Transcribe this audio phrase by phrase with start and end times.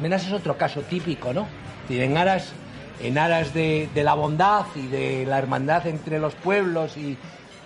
[0.00, 1.46] Menas es otro caso típico, ¿no?
[1.90, 2.52] En aras,
[3.02, 7.16] en aras de, de la bondad y de la hermandad entre los pueblos y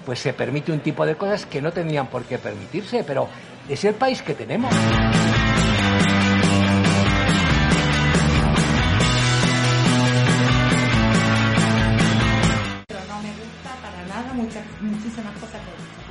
[0.05, 3.29] pues se permite un tipo de cosas que no tendrían por qué permitirse, pero
[3.69, 4.75] es el país que tenemos.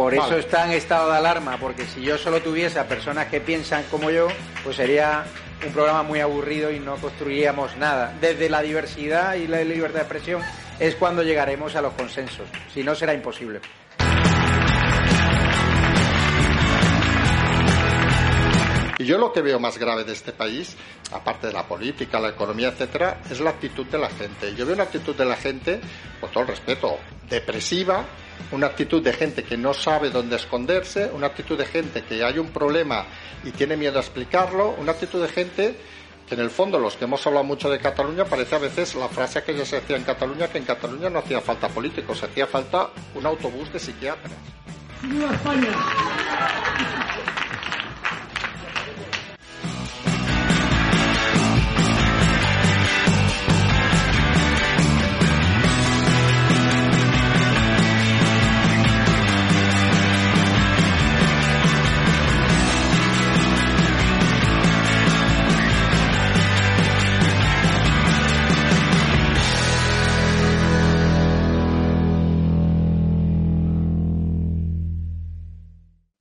[0.01, 3.39] Por eso está en estado de alarma, porque si yo solo tuviese a personas que
[3.39, 4.29] piensan como yo,
[4.63, 5.25] pues sería
[5.63, 8.11] un programa muy aburrido y no construiríamos nada.
[8.19, 10.41] Desde la diversidad y la libertad de expresión
[10.79, 12.47] es cuando llegaremos a los consensos.
[12.73, 13.61] Si no, será imposible.
[19.01, 20.77] Y yo lo que veo más grave de este país,
[21.11, 24.53] aparte de la política, la economía, etcétera, es la actitud de la gente.
[24.53, 25.81] Yo veo una actitud de la gente,
[26.19, 28.05] con todo el respeto, depresiva,
[28.51, 32.37] una actitud de gente que no sabe dónde esconderse, una actitud de gente que hay
[32.37, 33.07] un problema
[33.43, 35.75] y tiene miedo a explicarlo, una actitud de gente
[36.29, 39.09] que en el fondo los que hemos hablado mucho de Cataluña parece a veces la
[39.09, 42.45] frase que ya se hacía en Cataluña que en Cataluña no hacía falta políticos, hacía
[42.45, 44.31] falta un autobús de psiquiatras.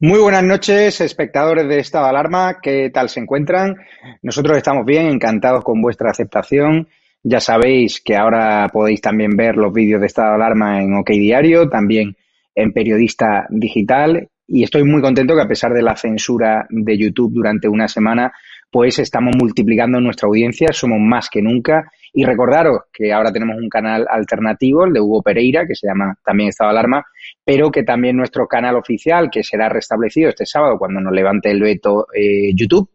[0.03, 2.57] Muy buenas noches, espectadores de Estado Alarma.
[2.63, 3.77] ¿Qué tal se encuentran?
[4.23, 6.89] Nosotros estamos bien, encantados con vuestra aceptación.
[7.23, 11.69] Ya sabéis que ahora podéis también ver los vídeos de Estado Alarma en OK Diario,
[11.69, 12.17] también
[12.55, 14.27] en Periodista Digital.
[14.47, 18.33] Y estoy muy contento que a pesar de la censura de YouTube durante una semana,
[18.71, 21.93] pues estamos multiplicando nuestra audiencia, somos más que nunca.
[22.13, 26.17] Y recordaros que ahora tenemos un canal alternativo, el de Hugo Pereira, que se llama
[26.25, 27.05] también Estado de Alarma,
[27.45, 31.61] pero que también nuestro canal oficial, que será restablecido este sábado cuando nos levante el
[31.61, 32.91] veto eh, YouTube,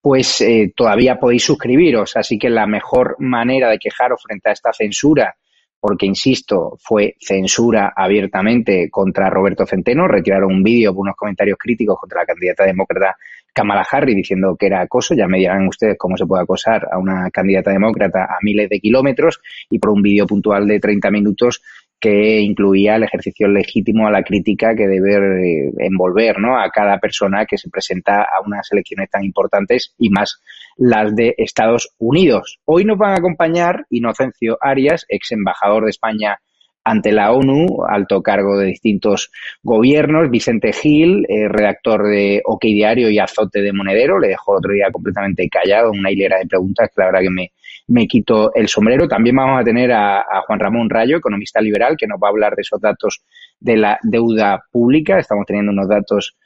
[0.00, 2.16] pues eh, todavía podéis suscribiros.
[2.16, 5.34] Así que la mejor manera de quejaros frente a esta censura,
[5.80, 11.98] porque insisto, fue censura abiertamente contra Roberto Centeno, retiraron un vídeo por unos comentarios críticos
[11.98, 13.16] contra la candidata demócrata
[13.54, 16.98] Kamala Harris diciendo que era acoso, ya me dirán ustedes cómo se puede acosar a
[16.98, 21.62] una candidata demócrata a miles de kilómetros y por un vídeo puntual de 30 minutos
[22.00, 26.60] que incluía el ejercicio legítimo a la crítica que debe eh, envolver ¿no?
[26.60, 30.42] a cada persona que se presenta a unas elecciones tan importantes y más
[30.76, 32.58] las de Estados Unidos.
[32.66, 36.40] Hoy nos van a acompañar Inocencio Arias, ex embajador de España
[36.84, 39.30] ante la ONU, alto cargo de distintos
[39.62, 44.72] gobiernos, Vicente Gil, eh, redactor de OK Diario y Azote de Monedero, le dejó otro
[44.72, 47.52] día completamente callado, una hilera de preguntas que la verdad que me,
[47.86, 49.08] me quito el sombrero.
[49.08, 52.54] También vamos a tener a, Juan Ramón Rayo, economista liberal, que nos va a hablar
[52.54, 53.22] de esos datos
[53.58, 55.18] de la deuda pública.
[55.18, 56.36] Estamos teniendo unos datos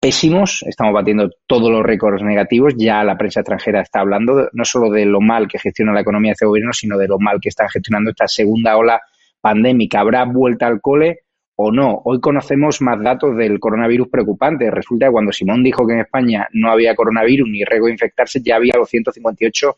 [0.00, 2.74] pésimos, estamos batiendo todos los récords negativos.
[2.76, 6.30] Ya la prensa extranjera está hablando no solo de lo mal que gestiona la economía
[6.30, 9.00] de este gobierno, sino de lo mal que está gestionando esta segunda ola
[9.44, 10.00] pandémica.
[10.00, 11.18] ¿Habrá vuelta al cole
[11.54, 12.00] o no?
[12.06, 14.70] Hoy conocemos más datos del coronavirus preocupantes.
[14.70, 18.40] Resulta que cuando Simón dijo que en España no había coronavirus ni riesgo de infectarse,
[18.42, 19.76] ya había los 158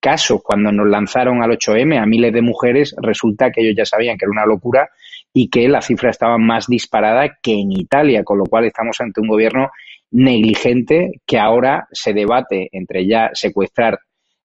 [0.00, 0.40] casos.
[0.42, 4.24] Cuando nos lanzaron al 8M a miles de mujeres, resulta que ellos ya sabían que
[4.24, 4.88] era una locura
[5.34, 9.20] y que la cifra estaba más disparada que en Italia, con lo cual estamos ante
[9.20, 9.70] un gobierno
[10.10, 13.98] negligente que ahora se debate entre ya secuestrar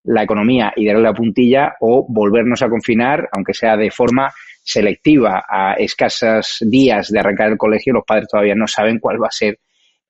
[0.08, 4.34] la economía y darle la puntilla o volvernos a confinar, aunque sea de forma
[4.64, 9.28] selectiva a escasos días de arrancar el colegio, los padres todavía no saben cuál va
[9.28, 9.60] a ser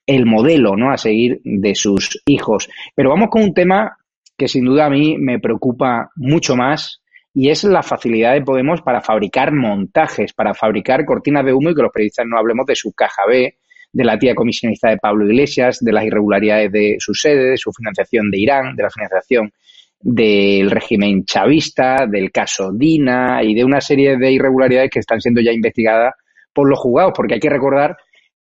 [0.06, 0.92] el modelo ¿no?
[0.92, 2.70] a seguir de sus hijos.
[2.96, 3.98] Pero vamos con un tema
[4.38, 7.02] que sin duda a mí me preocupa mucho más
[7.34, 11.76] y es la facilidad de Podemos para fabricar montajes, para fabricar cortinas de humo y
[11.76, 13.58] que los periodistas no hablemos de su caja B,
[13.92, 17.72] de la tía comisionista de Pablo Iglesias, de las irregularidades de su sede, de su
[17.72, 19.52] financiación de Irán, de la financiación
[20.00, 25.42] del régimen chavista, del caso Dina y de una serie de irregularidades que están siendo
[25.42, 26.14] ya investigadas
[26.54, 27.98] por los juzgados, porque hay que recordar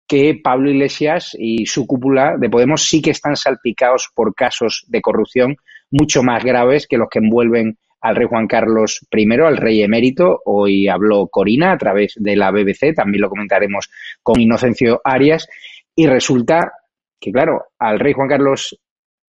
[0.07, 5.01] que Pablo Iglesias y su cúpula de Podemos sí que están salpicados por casos de
[5.01, 5.57] corrupción
[5.91, 10.43] mucho más graves que los que envuelven al rey Juan Carlos I, al rey emérito.
[10.45, 13.89] Hoy habló Corina a través de la BBC, también lo comentaremos
[14.23, 15.49] con Inocencio Arias.
[15.97, 16.73] Y resulta
[17.19, 18.79] que, claro, al rey Juan Carlos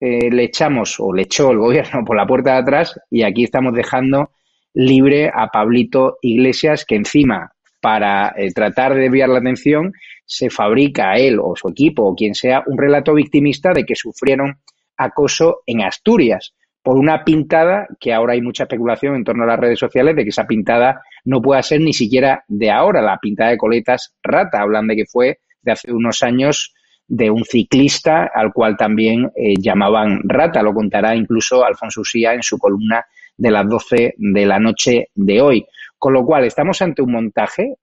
[0.06, 3.44] eh, le echamos o le echó el gobierno por la puerta de atrás y aquí
[3.44, 4.30] estamos dejando
[4.76, 9.94] libre a Pablito Iglesias, que encima, para eh, tratar de desviar la atención,
[10.24, 14.60] se fabrica él o su equipo o quien sea un relato victimista de que sufrieron
[14.96, 16.54] acoso en Asturias
[16.84, 20.22] por una pintada que ahora hay mucha especulación en torno a las redes sociales de
[20.22, 24.62] que esa pintada no pueda ser ni siquiera de ahora, la pintada de coletas rata,
[24.62, 26.75] hablan de que fue de hace unos años
[27.08, 32.44] de un ciclista al cual también eh, llamaban rata, lo contará incluso Alfonso Usía en
[32.44, 33.06] su columna
[33.38, 35.66] de las 12 de la noche de hoy.
[35.98, 37.76] Con lo cual, estamos ante un montaje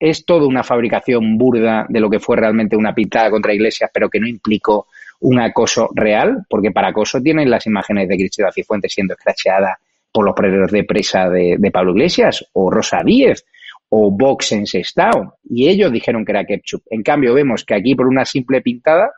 [0.00, 4.08] es toda una fabricación burda de lo que fue realmente una pintada contra Iglesias, pero
[4.08, 4.86] que no implicó
[5.20, 9.78] un acoso real, porque para acoso tienen las imágenes de Cristina Cifuentes siendo escracheada
[10.10, 13.44] por los perdedores de presa de, Pablo Iglesias, o Rosa Díez,
[13.90, 14.64] o Vox en
[15.44, 16.82] y ellos dijeron que era ketchup.
[16.90, 19.12] En cambio, vemos que aquí por una simple pintada,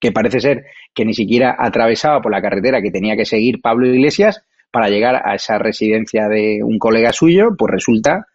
[0.00, 3.86] que parece ser que ni siquiera atravesaba por la carretera que tenía que seguir Pablo
[3.86, 8.26] Iglesias para llegar a esa residencia de un colega suyo, pues resulta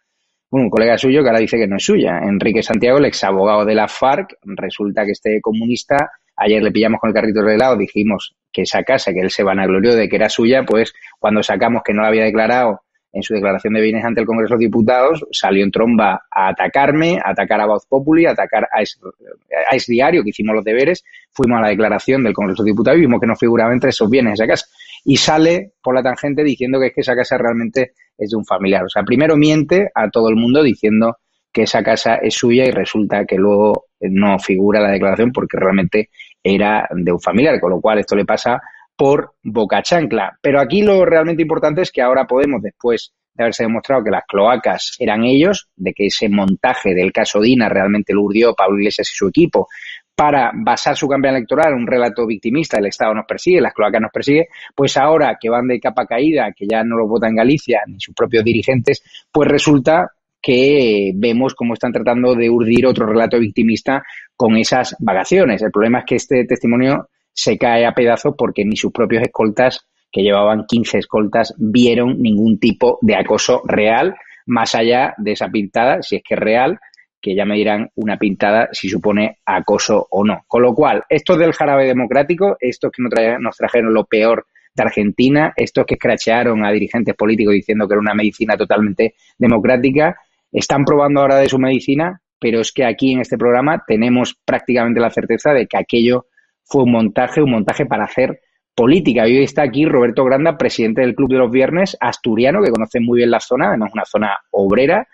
[0.50, 2.19] un colega suyo que ahora dice que no es suya.
[2.24, 7.00] Enrique Santiago, el ex abogado de la FARC, resulta que este comunista, ayer le pillamos
[7.00, 10.18] con el carrito de lado, dijimos que esa casa, que él se vanaglorió de que
[10.18, 12.82] era suya, pues cuando sacamos que no la había declarado
[13.13, 17.19] en su declaración de bienes ante el Congreso de Diputados, salió en tromba a atacarme,
[17.24, 21.60] a atacar a Voz Populi, a atacar a Es, Diario, que hicimos los deberes, fuimos
[21.60, 24.33] a la declaración del Congreso de Diputados y vimos que no figuraba entre esos bienes
[24.33, 24.65] esa casa.
[25.06, 28.45] Y sale por la tangente diciendo que es que esa casa realmente es de un
[28.45, 28.83] familiar.
[28.83, 31.18] O sea, primero miente a todo el mundo diciendo
[31.51, 36.10] que esa casa es suya y resulta que luego no figura la declaración porque realmente
[36.42, 38.60] era de un familiar, con lo cual esto le pasa
[38.95, 40.38] por boca chancla.
[40.42, 44.25] Pero aquí lo realmente importante es que ahora podemos, después de haberse demostrado que las
[44.28, 49.10] cloacas eran ellos, de que ese montaje del caso Dina realmente lo urdió Pablo Iglesias
[49.12, 49.68] y su equipo,
[50.16, 54.00] para basar su campaña electoral en un relato victimista, el Estado nos persigue, las cloacas
[54.00, 57.36] nos persigue, pues ahora que van de capa caída, que ya no lo vota en
[57.36, 63.07] Galicia ni sus propios dirigentes, pues resulta que vemos cómo están tratando de urdir otro
[63.07, 64.04] relato victimista
[64.36, 65.62] con esas vagaciones.
[65.62, 69.88] El problema es que este testimonio se cae a pedazos porque ni sus propios escoltas,
[70.12, 74.15] que llevaban 15 escoltas, vieron ningún tipo de acoso real,
[74.45, 76.80] más allá de esa pintada, si es que es real,
[77.19, 80.44] que ya me dirán una pintada si supone acoso o no.
[80.47, 84.45] Con lo cual, estos del jarabe democrático, estos que nos trajeron lo peor
[84.75, 90.17] de Argentina, estos que escrachearon a dirigentes políticos diciendo que era una medicina totalmente democrática,
[90.51, 95.00] están probando ahora de su medicina, pero es que aquí en este programa tenemos prácticamente
[95.00, 96.27] la certeza de que aquello
[96.65, 98.41] fue un montaje, un montaje para hacer
[98.75, 99.27] política.
[99.27, 103.00] Y hoy está aquí Roberto Granda, presidente del Club de los Viernes, asturiano, que conoce
[103.00, 105.08] muy bien la zona, además una zona obrera,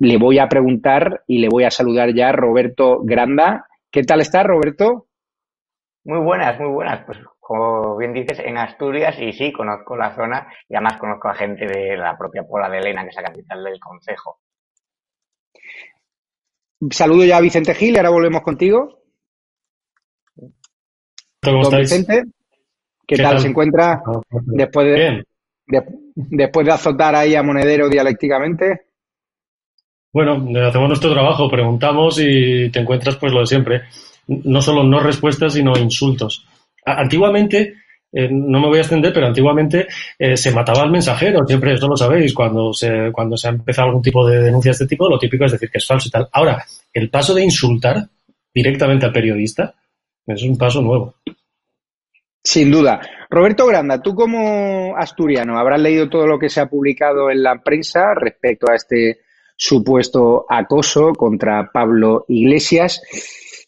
[0.00, 3.66] le voy a preguntar y le voy a saludar ya a Roberto Granda.
[3.90, 5.06] ¿Qué tal está, Roberto?
[6.04, 7.04] Muy buenas, muy buenas.
[7.04, 11.34] Pues como bien dices, en Asturias y sí, conozco la zona y además conozco a
[11.34, 14.38] gente de la propia Pola de Elena, que es la capital del concejo.
[16.90, 19.00] Saludo ya a Vicente Gil y ahora volvemos contigo.
[21.42, 22.24] ¿Cómo Vicente,
[23.06, 23.40] ¿qué, tal?
[23.40, 25.24] se encuentra después de,
[26.14, 28.82] después de azotar ahí a Monedero dialécticamente?
[30.12, 30.34] Bueno,
[30.66, 33.82] hacemos nuestro trabajo, preguntamos y te encuentras pues lo de siempre.
[34.26, 36.46] No solo no respuestas, sino insultos.
[36.84, 37.74] Antiguamente,
[38.12, 39.86] eh, no me voy a extender, pero antiguamente
[40.18, 43.88] eh, se mataba al mensajero, siempre eso lo sabéis, cuando se, cuando se ha empezado
[43.88, 46.10] algún tipo de denuncia de este tipo, lo típico es decir que es falso y
[46.10, 46.28] tal.
[46.32, 48.08] Ahora, el paso de insultar
[48.52, 49.74] directamente al periodista
[50.26, 51.14] es un paso nuevo.
[52.42, 53.00] Sin duda.
[53.30, 57.62] Roberto Granda, tú como asturiano habrás leído todo lo que se ha publicado en la
[57.62, 59.20] prensa respecto a este
[59.56, 63.02] supuesto acoso contra Pablo Iglesias.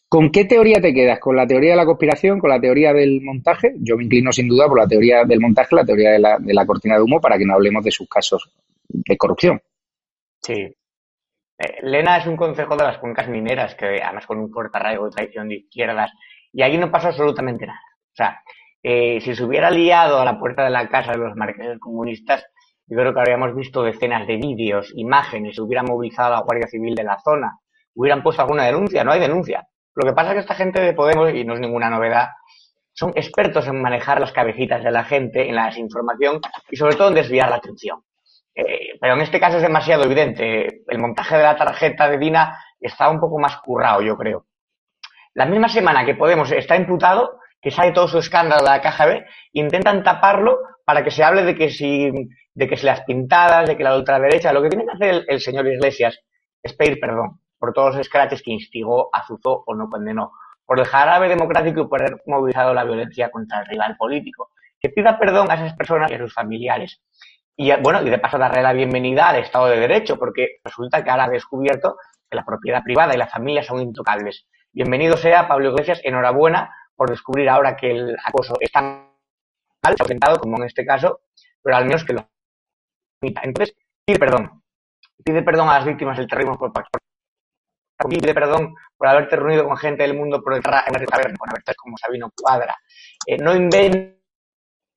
[0.09, 1.21] ¿Con qué teoría te quedas?
[1.21, 2.41] ¿Con la teoría de la conspiración?
[2.41, 3.75] ¿Con la teoría del montaje?
[3.79, 6.55] Yo me inclino sin duda por la teoría del montaje, la teoría de la, de
[6.55, 8.51] la cortina de humo, para que no hablemos de sus casos
[8.89, 9.61] de corrupción.
[10.43, 10.75] Sí.
[11.59, 15.05] Eh, Lena es un consejo de las cuencas mineras, que además con un fuerte arraigo
[15.05, 16.11] de traición de izquierdas,
[16.53, 17.81] y allí no pasa absolutamente nada.
[18.13, 18.43] O sea,
[18.83, 22.45] eh, si se hubiera liado a la puerta de la casa de los marqueses comunistas,
[22.87, 26.67] yo creo que habríamos visto decenas de vídeos, imágenes, se hubiera movilizado a la Guardia
[26.67, 27.59] Civil de la zona,
[27.95, 29.67] hubieran puesto alguna denuncia, no hay denuncia.
[29.95, 32.29] Lo que pasa es que esta gente de Podemos, y no es ninguna novedad,
[32.93, 37.09] son expertos en manejar las cabecitas de la gente, en la desinformación y sobre todo
[37.09, 38.03] en desviar la atención.
[38.55, 40.83] Eh, pero en este caso es demasiado evidente.
[40.89, 44.47] El montaje de la tarjeta de Dina está un poco más currado, yo creo.
[45.35, 49.07] La misma semana que Podemos está imputado, que sale todo su escándalo de la caja
[49.07, 52.11] B, intentan taparlo para que se hable de que si,
[52.55, 55.41] de que si las pintadas, de que la ultraderecha, lo que tiene que hacer el,
[55.41, 56.19] señor Iglesias
[56.63, 60.33] es pedir perdón por todos los escraches que instigó, azuzó o no condenó,
[60.65, 64.51] por el jarabe democrático y por haber movilizado la violencia contra el rival político.
[64.81, 67.03] Que pida perdón a esas personas y a sus familiares.
[67.55, 71.11] Y bueno, y de paso darle la bienvenida al Estado de Derecho, porque resulta que
[71.11, 71.97] ahora ha descubierto
[72.31, 74.47] que la propiedad privada y la familia son intocables.
[74.73, 80.59] Bienvenido sea Pablo Iglesias, enhorabuena por descubrir ahora que el acoso está mal presentado, como
[80.59, 81.23] en este caso,
[81.63, 82.29] pero al menos que lo
[83.23, 84.63] Entonces, pide perdón.
[85.25, 86.71] Pide perdón a las víctimas del terrorismo por,
[88.07, 91.97] pide perdón por haberte reunido con gente del mundo por detrás en taberna, con como
[91.97, 92.77] Sabino Cuadra.
[93.27, 94.21] Eh, no inventes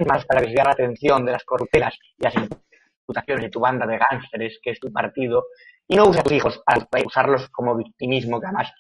[0.06, 3.98] más para desviar la atención de las corruptelas y las imputaciones de tu banda de
[3.98, 5.46] gángsteres, que es tu partido,
[5.88, 8.74] y no usa a tus hijos para usarlos como victimismo, que además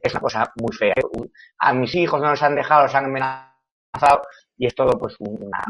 [0.00, 0.94] es una cosa muy fea.
[1.58, 4.22] A mis hijos no los han dejado, los han amenazado,
[4.56, 5.62] y es todo pues una,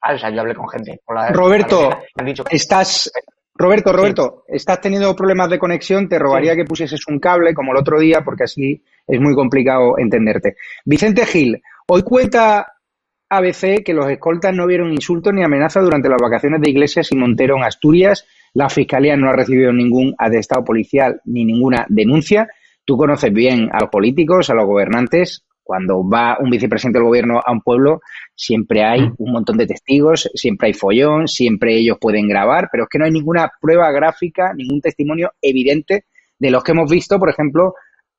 [0.00, 0.30] falsa.
[0.30, 1.00] Yo hablé con gente.
[1.32, 3.10] Roberto, han dicho estás...
[3.54, 7.78] Roberto, Roberto, estás teniendo problemas de conexión, te rogaría que pusieses un cable como el
[7.78, 10.56] otro día porque así es muy complicado entenderte.
[10.86, 12.80] Vicente Gil, hoy cuenta
[13.28, 17.16] ABC que los escoltas no vieron insultos ni amenazas durante las vacaciones de Iglesias y
[17.16, 18.26] Montero en Asturias.
[18.54, 22.48] La Fiscalía no ha recibido ningún atestado policial ni ninguna denuncia.
[22.90, 25.44] Tú conoces bien a los políticos, a los gobernantes.
[25.62, 28.00] Cuando va un vicepresidente del gobierno a un pueblo,
[28.34, 29.14] siempre hay mm.
[29.18, 33.04] un montón de testigos, siempre hay follón, siempre ellos pueden grabar, pero es que no
[33.04, 36.06] hay ninguna prueba gráfica, ningún testimonio evidente
[36.36, 37.74] de los que hemos visto, por ejemplo,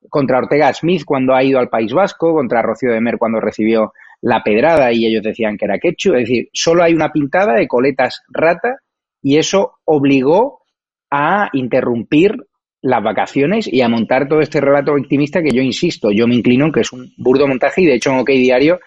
[0.10, 3.92] contra Ortega Smith cuando ha ido al País Vasco, contra Rocío de Mer cuando recibió
[4.22, 6.14] la pedrada y ellos decían que era quechu.
[6.14, 8.78] Es decir, solo hay una pintada de coletas rata
[9.22, 10.62] y eso obligó
[11.10, 12.38] a interrumpir
[12.82, 16.72] las vacaciones y a montar todo este relato victimista que yo insisto, yo me inclino
[16.72, 18.80] que es un burdo montaje y de hecho en OK Diario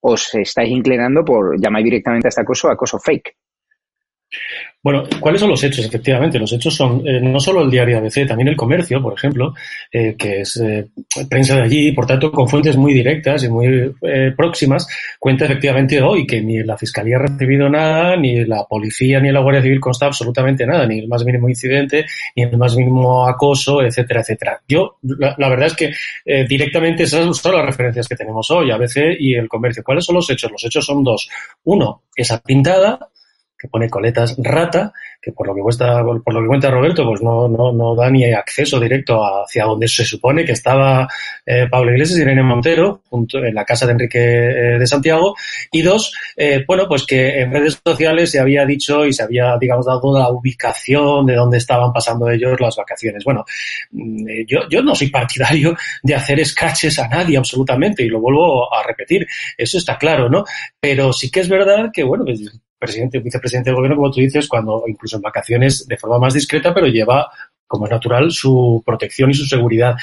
[0.00, 3.36] os estáis inclinando por llamar directamente a este acoso acoso fake.
[4.82, 5.84] Bueno, ¿cuáles son los hechos?
[5.84, 9.54] Efectivamente, los hechos son eh, no solo el diario ABC, también el comercio, por ejemplo,
[9.92, 10.88] eh, que es eh,
[11.28, 13.94] prensa de allí, por tanto, con fuentes muy directas y muy
[14.34, 19.30] próximas, cuenta efectivamente hoy que ni la Fiscalía ha recibido nada, ni la policía ni
[19.30, 23.28] la Guardia Civil consta absolutamente nada, ni el más mínimo incidente, ni el más mínimo
[23.28, 24.62] acoso, etcétera, etcétera.
[24.66, 25.92] Yo, la, la verdad es que
[26.46, 29.82] directamente esas son las referencias que tenemos hoy, ABC y el comercio.
[29.84, 30.50] ¿Cuáles son los hechos?
[30.50, 31.28] Los hechos son dos.
[31.64, 33.10] Uno, esa pintada,
[33.60, 37.20] que pone coletas rata, que por lo que cuesta, por lo que cuenta Roberto, pues
[37.20, 41.06] no, no, no da ni acceso directo hacia donde se supone que estaba
[41.44, 45.34] eh, Pablo Iglesias y Irene Montero, junto en la casa de Enrique eh, de Santiago.
[45.70, 49.58] Y dos, eh, bueno, pues que en redes sociales se había dicho y se había,
[49.60, 53.22] digamos, dado la ubicación de dónde estaban pasando ellos las vacaciones.
[53.24, 53.44] Bueno,
[53.90, 58.72] mm, yo, yo no soy partidario de hacer escaches a nadie absolutamente, y lo vuelvo
[58.72, 59.26] a repetir.
[59.58, 60.44] Eso está claro, ¿no?
[60.80, 62.40] Pero sí que es verdad que, bueno, pues,
[62.80, 66.34] presidente o vicepresidente del gobierno, como tú dices, cuando incluso en vacaciones de forma más
[66.34, 67.30] discreta, pero lleva,
[67.66, 69.94] como es natural, su protección y su seguridad.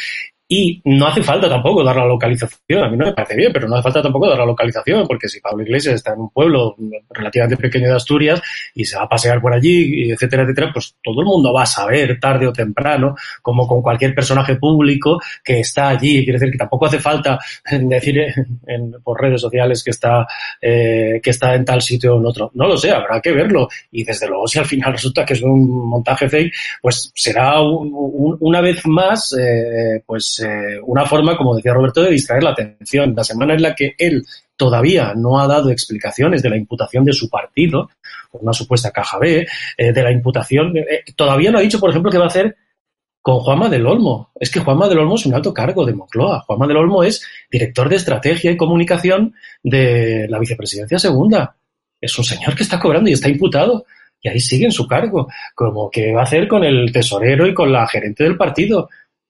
[0.50, 3.68] Y no hace falta tampoco dar la localización, a mí no me parece bien, pero
[3.68, 6.76] no hace falta tampoco dar la localización, porque si Pablo Iglesias está en un pueblo
[7.10, 8.42] relativamente pequeño de Asturias
[8.74, 11.66] y se va a pasear por allí, etcétera, etcétera, pues todo el mundo va a
[11.66, 16.24] saber tarde o temprano, como con cualquier personaje público que está allí.
[16.24, 17.38] Quiere decir que tampoco hace falta
[17.72, 18.18] decir
[18.68, 20.26] en, por redes sociales que está,
[20.62, 22.52] eh, que está en tal sitio o en otro.
[22.54, 23.68] No lo sé, habrá que verlo.
[23.92, 28.62] Y desde luego, si al final resulta que es un montaje fake, pues será una
[28.62, 33.14] vez más, eh, pues eh, una forma, como decía Roberto, de distraer la atención.
[33.16, 34.26] La semana en la que él
[34.56, 37.90] todavía no ha dado explicaciones de la imputación de su partido,
[38.32, 42.12] una supuesta caja B, eh, de la imputación, eh, todavía no ha dicho, por ejemplo,
[42.12, 42.56] qué va a hacer
[43.28, 44.32] con Juanma del Olmo.
[44.40, 46.46] Es que Juanma del Olmo es un alto cargo de Moncloa.
[46.48, 51.54] Juanma del Olmo es director de estrategia y comunicación de la vicepresidencia segunda.
[52.00, 53.86] Es un señor que está cobrando y está imputado.
[54.22, 55.28] Y ahí sigue en su cargo.
[55.54, 58.90] Como que va a hacer con el tesorero y con la gerente del partido.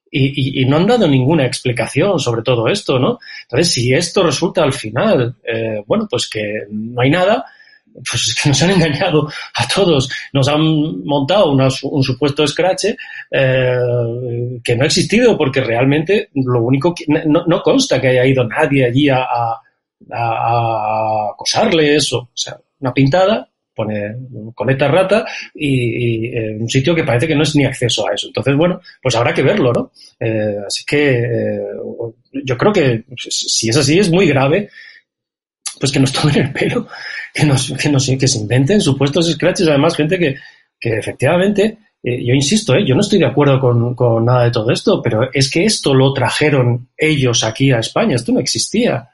[0.09, 3.19] Y, no han dado ninguna explicación sobre todo esto, ¿no?
[3.43, 7.45] Entonces, si esto resulta al final, eh, bueno, pues que no hay nada,
[7.93, 12.85] pues es que nos han engañado a todos, nos han montado un supuesto scratch
[13.31, 18.43] eh, que no ha existido porque realmente lo único que no, consta que haya ido
[18.43, 19.61] nadie allí a, a,
[20.11, 24.15] a acosarles o, o sea, una pintada pone
[24.55, 28.27] conecta rata y, eh, un sitio que parece que no es ni acceso a eso.
[28.27, 29.91] Entonces, bueno, pues habrá que verlo, ¿no?
[30.19, 31.59] Eh, así que eh,
[32.43, 34.69] yo creo que si es así es muy grave
[35.79, 36.87] pues que nos tomen el pelo,
[37.31, 40.35] que nos, que nos que se inventen supuestos scratches, además gente que,
[40.79, 45.01] que efectivamente, yo insisto, yo no estoy de acuerdo con, con, nada de todo esto,
[45.03, 49.07] pero es que esto lo trajeron ellos aquí a España, esto no existía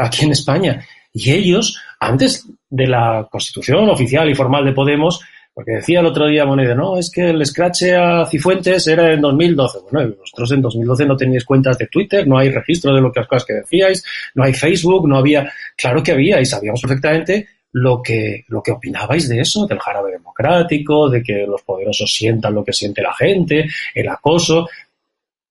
[0.00, 0.84] aquí en España.
[1.12, 5.20] Y ellos, antes de la constitución oficial y formal de Podemos,
[5.58, 9.20] porque decía el otro día Moneda, no, es que el scratch a Cifuentes era en
[9.20, 9.78] 2012.
[9.90, 13.20] Bueno, vosotros en 2012 no teníais cuentas de Twitter, no hay registro de lo que
[13.20, 14.04] las cosas que decíais,
[14.36, 18.70] no hay Facebook, no había, claro que había y sabíamos perfectamente lo que, lo que
[18.70, 23.14] opinabais de eso, del jarabe democrático, de que los poderosos sientan lo que siente la
[23.14, 24.68] gente, el acoso.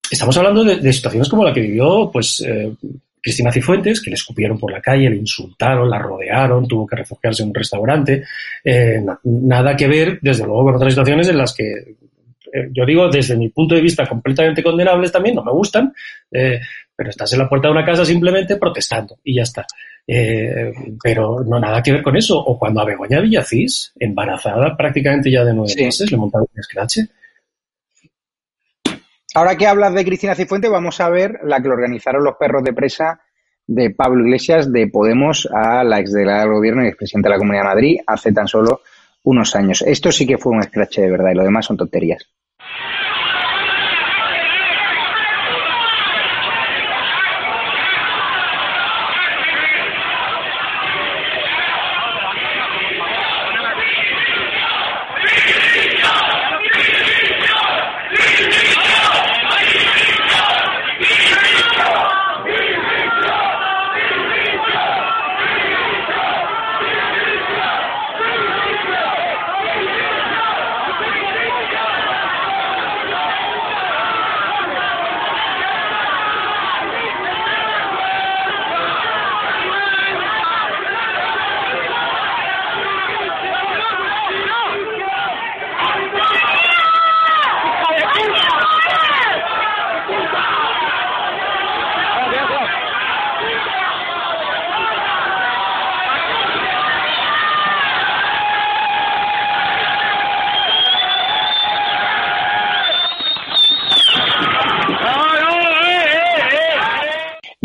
[0.09, 2.71] Estamos hablando de, de situaciones como la que vivió, pues, eh,
[3.21, 7.43] Cristina Cifuentes, que le escupieron por la calle, le insultaron, la rodearon, tuvo que refugiarse
[7.43, 8.24] en un restaurante.
[8.63, 13.09] Eh, nada que ver, desde luego, con otras situaciones en las que, eh, yo digo,
[13.09, 15.93] desde mi punto de vista, completamente condenables también, no me gustan,
[16.31, 16.59] eh,
[16.95, 19.65] pero estás en la puerta de una casa simplemente protestando y ya está.
[20.07, 20.71] Eh,
[21.03, 22.39] pero no nada que ver con eso.
[22.39, 25.83] O cuando a Begoña Villacís, embarazada prácticamente ya de nueve sí.
[25.83, 27.07] meses, le montaron un escrache.
[29.38, 32.74] Ahora que hablas de Cristina Cifuentes, vamos a ver la que organizaron los perros de
[32.74, 33.22] presa
[33.67, 37.62] de Pablo Iglesias de Podemos a la exdelegada del gobierno y expresidente de la Comunidad
[37.62, 38.82] de Madrid hace tan solo
[39.22, 39.84] unos años.
[39.84, 42.27] Esto sí que fue un escrache de verdad y lo demás son tonterías.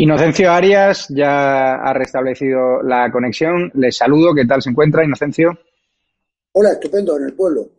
[0.03, 3.71] Inocencio Arias ya ha restablecido la conexión.
[3.75, 4.35] Les saludo.
[4.35, 5.57] ¿Qué tal se encuentra, Inocencio?
[6.51, 7.69] Hola, estupendo, en el pueblo.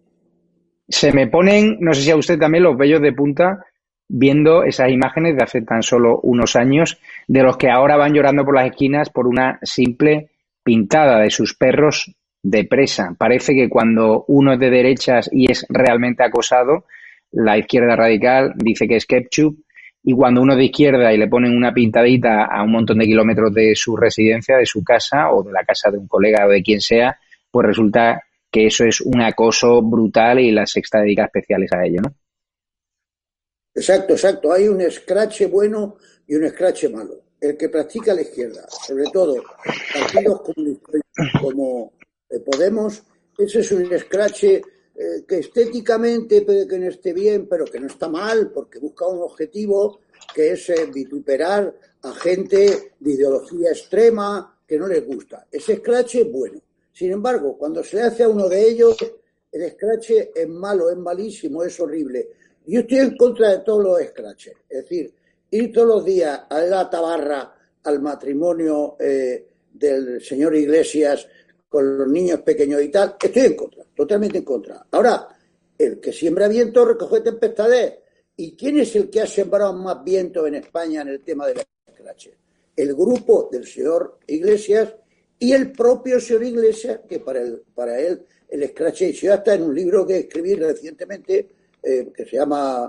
[0.88, 3.66] Se me ponen, no sé si a usted también, los vellos de punta
[4.08, 8.42] viendo esas imágenes de hace tan solo unos años, de los que ahora van llorando
[8.42, 10.30] por las esquinas por una simple
[10.62, 12.10] pintada de sus perros
[12.42, 13.14] de presa.
[13.18, 16.86] Parece que cuando uno es de derechas y es realmente acosado,
[17.32, 19.63] la izquierda radical dice que es ketchup
[20.06, 23.06] y cuando uno es de izquierda y le ponen una pintadita a un montón de
[23.06, 26.50] kilómetros de su residencia, de su casa o de la casa de un colega o
[26.50, 27.18] de quien sea,
[27.50, 32.02] pues resulta que eso es un acoso brutal y la sexta dedica especiales a ello,
[32.02, 32.14] ¿no?
[33.74, 34.52] Exacto, exacto.
[34.52, 35.96] Hay un escrache bueno
[36.28, 37.14] y un escrache malo.
[37.40, 39.42] El que practica la izquierda, sobre todo
[39.92, 40.42] partidos
[41.40, 41.92] como
[42.44, 43.02] Podemos,
[43.38, 44.62] ese es un escrache
[44.96, 49.06] eh, que estéticamente puede que no esté bien, pero que no está mal, porque busca
[49.06, 50.00] un objetivo
[50.34, 55.46] que es eh, vituperar a gente de ideología extrema que no les gusta.
[55.50, 56.60] Ese scratch es bueno.
[56.92, 58.96] Sin embargo, cuando se hace a uno de ellos,
[59.50, 62.28] el scratch es malo, es malísimo, es horrible.
[62.66, 64.54] Yo estoy en contra de todos los scratches.
[64.68, 65.12] Es decir,
[65.50, 71.26] ir todos los días a la tabarra al matrimonio eh, del señor Iglesias
[71.74, 74.86] con los niños pequeños y tal, estoy en contra, totalmente en contra.
[74.92, 75.26] Ahora,
[75.76, 77.94] el que siembra viento recoge tempestades.
[78.36, 81.62] ¿Y quién es el que ha sembrado más viento en España en el tema del
[81.92, 82.28] scratch?
[82.76, 84.94] El grupo del señor Iglesias
[85.36, 89.64] y el propio señor Iglesias, que para, el, para él el scratch ya está en
[89.64, 91.48] un libro que escribí recientemente,
[91.82, 92.86] eh, que se llama,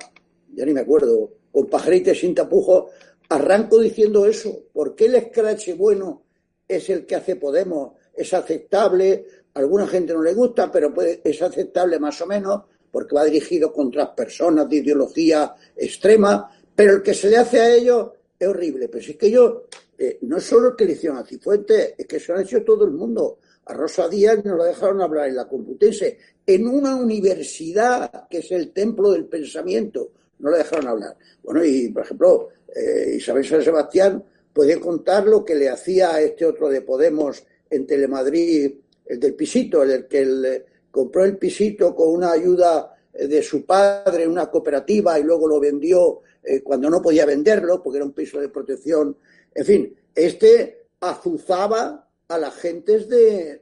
[0.54, 2.91] ya ni me acuerdo, con pajaritos sin tapujos,
[3.30, 4.65] arranco diciendo eso.
[4.71, 6.21] ¿Por qué el scratch bueno
[6.67, 8.05] es el que hace Podemos?
[8.15, 12.62] Es aceptable, a alguna gente no le gusta, pero puede, es aceptable más o menos
[12.91, 17.75] porque va dirigido contra personas de ideología extrema, pero el que se le hace a
[17.75, 18.88] ellos es horrible.
[18.88, 19.65] Pero si es que yo,
[19.97, 22.63] eh, no solo el que le hicieron a Cifuentes, es que se lo ha hecho
[22.63, 23.39] todo el mundo.
[23.65, 28.51] A Rosa Díaz nos lo dejaron hablar en la Complutense, en una universidad que es
[28.51, 31.17] el templo del pensamiento, no lo dejaron hablar.
[31.43, 34.23] Bueno, y por ejemplo, eh, Isabel San Sebastián
[34.54, 38.73] puede contar lo que le hacía a este otro de Podemos en Telemadrid,
[39.06, 44.28] el del pisito, el que el, compró el pisito con una ayuda de su padre,
[44.28, 48.39] una cooperativa, y luego lo vendió eh, cuando no podía venderlo, porque era un piso
[48.39, 49.17] de protección.
[49.54, 53.62] En fin, este azuzaba a las gentes de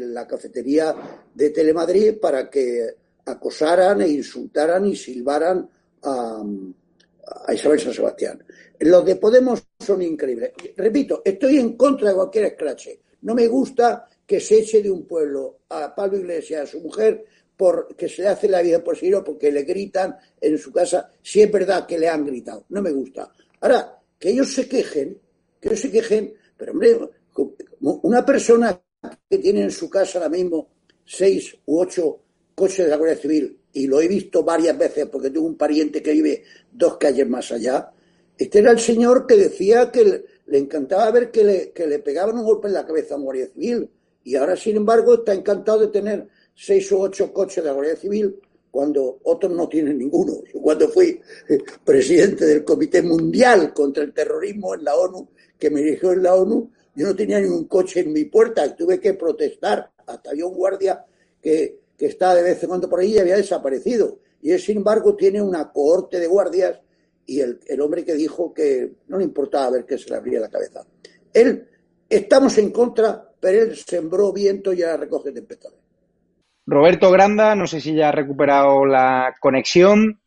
[0.00, 0.94] la cafetería
[1.32, 5.68] de Telemadrid para que acosaran e insultaran y silbaran
[6.02, 6.42] a,
[7.46, 8.42] a Isabel San Sebastián.
[8.80, 10.52] Los de Podemos son increíbles.
[10.76, 13.00] Repito, estoy en contra de cualquier escrache.
[13.22, 17.24] No me gusta que se eche de un pueblo a Pablo Iglesias, a su mujer,
[17.56, 21.42] porque se le hace la vida posible o porque le gritan en su casa, si
[21.42, 22.64] es verdad que le han gritado.
[22.70, 23.32] No me gusta.
[23.60, 25.18] Ahora, que ellos se quejen,
[25.60, 26.98] que ellos se quejen, pero hombre,
[27.80, 28.80] una persona
[29.28, 30.68] que tiene en su casa ahora mismo
[31.04, 32.20] seis u ocho
[32.54, 36.02] coches de la Guardia Civil, y lo he visto varias veces porque tengo un pariente
[36.02, 37.90] que vive dos calles más allá,
[38.36, 41.98] este era el señor que decía que le, le encantaba ver que le, que le
[42.00, 43.88] pegaban un golpe en la cabeza a un Guardia Civil,
[44.22, 47.96] y ahora, sin embargo, está encantado de tener seis o ocho coches de la Guardia
[47.96, 48.38] Civil
[48.70, 50.42] cuando otros no tienen ninguno.
[50.52, 55.70] Yo cuando fui eh, presidente del Comité Mundial contra el Terrorismo en la ONU, que
[55.70, 59.00] me eligió en la ONU, yo no tenía ni un coche en mi puerta tuve
[59.00, 59.90] que protestar.
[60.06, 61.02] Hasta había un guardia
[61.40, 64.18] que, que estaba de vez en cuando por ahí y había desaparecido.
[64.42, 66.78] Y él, sin embargo, tiene una cohorte de guardias
[67.26, 70.50] y el, hombre que dijo que no le importaba ver que se le abría la
[70.50, 70.84] cabeza.
[71.32, 71.68] Él,
[72.08, 75.78] estamos en contra, pero él sembró viento y ahora recoge tempestades.
[76.66, 80.20] Roberto Granda, no sé si ya ha recuperado la conexión,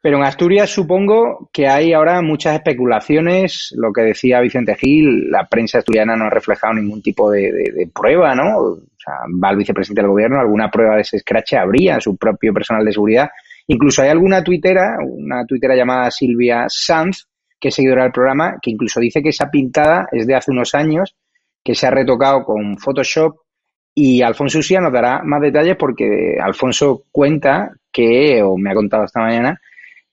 [0.00, 3.74] pero en Asturias supongo que hay ahora muchas especulaciones.
[3.76, 8.34] Lo que decía Vicente Gil, la prensa asturiana no ha reflejado ningún tipo de, prueba,
[8.34, 8.58] ¿no?
[8.58, 12.52] O sea, va el vicepresidente del gobierno, alguna prueba de ese scratch habría, su propio
[12.52, 13.30] personal de seguridad.
[13.68, 17.26] Incluso hay alguna tuitera, una tuitera llamada Silvia Sanz,
[17.60, 20.74] que es seguidora del programa, que incluso dice que esa pintada es de hace unos
[20.74, 21.16] años,
[21.62, 23.36] que se ha retocado con Photoshop
[23.94, 29.04] y Alfonso Usía nos dará más detalles porque Alfonso cuenta que, o me ha contado
[29.04, 29.60] esta mañana,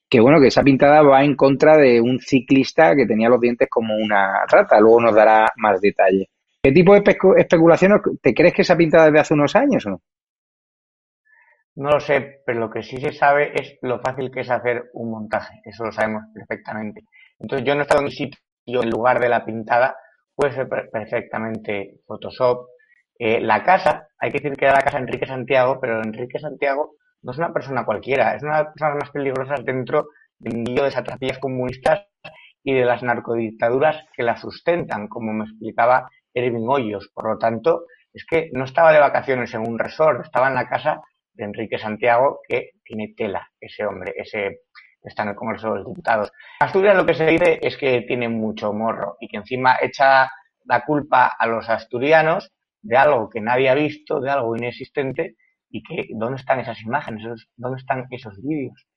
[0.09, 3.67] que bueno, que esa pintada va en contra de un ciclista que tenía los dientes
[3.69, 4.79] como una rata.
[4.79, 6.27] Luego nos dará más detalles.
[6.63, 9.85] ¿Qué tipo de especu- especulaciones te crees que esa pintada es de hace unos años
[9.85, 10.01] o no?
[11.75, 14.89] No lo sé, pero lo que sí se sabe es lo fácil que es hacer
[14.93, 15.61] un montaje.
[15.65, 17.03] Eso lo sabemos perfectamente.
[17.39, 19.95] Entonces, yo no he estado en un sitio en lugar de la pintada.
[20.35, 22.67] Puede ser per- perfectamente Photoshop.
[23.19, 26.39] Eh, la casa, hay que decir que era la casa de Enrique Santiago, pero Enrique
[26.39, 28.35] Santiago no es una persona cualquiera.
[28.35, 30.07] Es una de las personas más peligrosas dentro
[30.39, 32.07] del mundo de esas atrapillas comunistas
[32.63, 37.11] y de las narcodictaduras que la sustentan, como me explicaba Erwin Hoyos.
[37.13, 40.67] Por lo tanto, es que no estaba de vacaciones en un resort, estaba en la
[40.67, 41.01] casa
[41.35, 44.61] de Enrique Santiago, que tiene tela ese hombre, ese
[45.03, 46.31] está en el Congreso de los Diputados.
[46.59, 50.29] Asturias lo que se dice es que tiene mucho morro y que encima echa
[50.65, 55.35] la culpa a los asturianos de algo que nadie ha visto, de algo inexistente
[55.69, 57.47] y que ¿dónde están esas imágenes?
[57.55, 58.87] ¿Dónde están esos vídeos?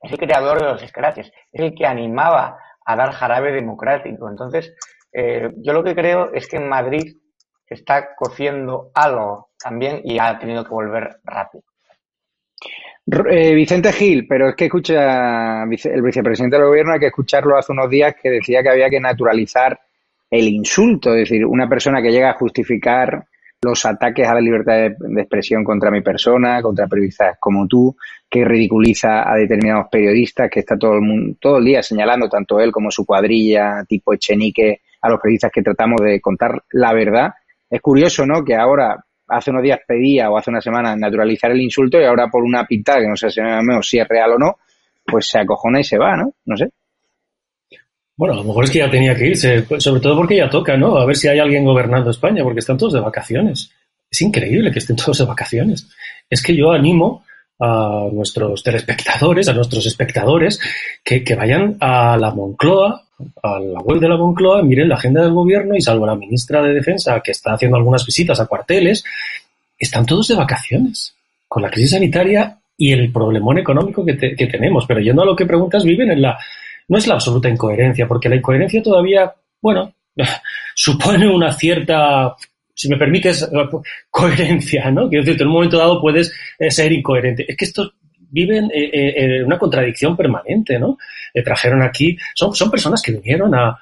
[0.00, 4.28] Es el creador de los scratches, es el que animaba a dar jarabe democrático.
[4.28, 4.74] Entonces,
[5.12, 7.16] eh, yo lo que creo es que en Madrid
[7.66, 11.64] se está cociendo algo también y ha tenido que volver rápido.
[13.30, 17.72] Eh, Vicente Gil, pero es que escucha el vicepresidente del gobierno, hay que escucharlo hace
[17.72, 19.78] unos días que decía que había que naturalizar
[20.30, 23.26] el insulto, es decir, una persona que llega a justificar
[23.60, 27.96] los ataques a la libertad de, expresión contra mi persona, contra periodistas como tú,
[28.28, 32.72] que ridiculiza a determinados periodistas, que está todo el todo el día señalando, tanto él
[32.72, 37.34] como su cuadrilla, tipo Echenique, a los periodistas que tratamos de contar la verdad.
[37.70, 38.44] Es curioso, ¿no?
[38.44, 42.28] Que ahora, hace unos días pedía o hace una semana naturalizar el insulto y ahora
[42.28, 44.58] por una pintada que no sé si, es real o no,
[45.04, 46.34] pues se acojona y se va, ¿no?
[46.44, 46.68] No sé.
[48.16, 50.50] Bueno, a lo mejor es que ya tenía que irse, pues, sobre todo porque ya
[50.50, 50.96] toca, ¿no?
[50.96, 53.72] A ver si hay alguien gobernando España, porque están todos de vacaciones.
[54.10, 55.88] Es increíble que estén todos de vacaciones.
[56.28, 57.24] Es que yo animo
[57.64, 60.58] a nuestros telespectadores, a nuestros espectadores,
[61.04, 63.04] que, vayan a la Moncloa,
[63.40, 66.60] a la web de la Moncloa, miren la agenda del gobierno y salvo la ministra
[66.60, 69.04] de Defensa, que está haciendo algunas visitas a cuarteles,
[69.78, 71.14] están todos de vacaciones,
[71.46, 74.84] con la crisis sanitaria y el problemón económico que, te- que tenemos.
[74.86, 76.36] Pero yendo a lo que preguntas, viven en la...
[76.88, 79.92] No es la absoluta incoherencia, porque la incoherencia todavía, bueno,
[80.74, 82.34] supone una cierta,
[82.82, 83.48] si me permites,
[84.10, 85.08] coherencia, ¿no?
[85.08, 87.44] Quiero decir, en un momento dado puedes eh, ser incoherente.
[87.48, 87.94] Es que estos
[88.32, 90.98] viven eh, eh, una contradicción permanente, ¿no?
[91.32, 93.78] Eh, trajeron aquí, son, son personas que vinieron a,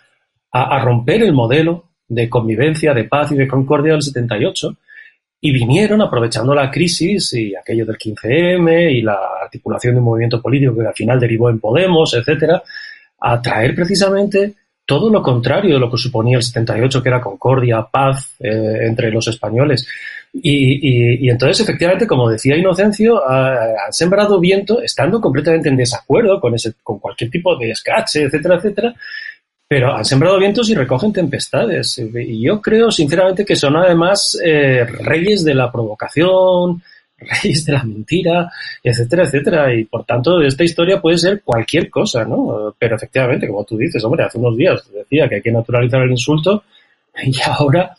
[0.52, 4.76] a, a romper el modelo de convivencia, de paz y de concordia del 78
[5.40, 10.42] y vinieron aprovechando la crisis y aquello del 15M y la articulación de un movimiento
[10.42, 12.62] político que al final derivó en Podemos, etcétera,
[13.20, 14.54] a traer precisamente
[14.90, 19.12] todo lo contrario de lo que suponía el 78, que era concordia, paz eh, entre
[19.12, 19.87] los españoles.
[20.33, 26.57] Y, entonces, efectivamente, como decía Inocencio, ha- han sembrado viento estando completamente en desacuerdo con,
[26.57, 28.92] ese, con cualquier tipo de escache, etcétera, etcétera,
[29.68, 31.96] pero han sembrado vientos y recogen tempestades.
[31.98, 36.83] Y yo creo, sinceramente, que son además eh, reyes de la provocación,
[37.20, 38.50] reyes de la mentira,
[38.83, 39.74] etcétera, etcétera.
[39.74, 42.74] Y por tanto, esta historia puede ser cualquier cosa, ¿no?
[42.78, 46.11] Pero efectivamente, como tú dices, hombre, hace unos días decía que hay que naturalizar el
[46.11, 46.64] insulto
[47.22, 47.96] y ahora,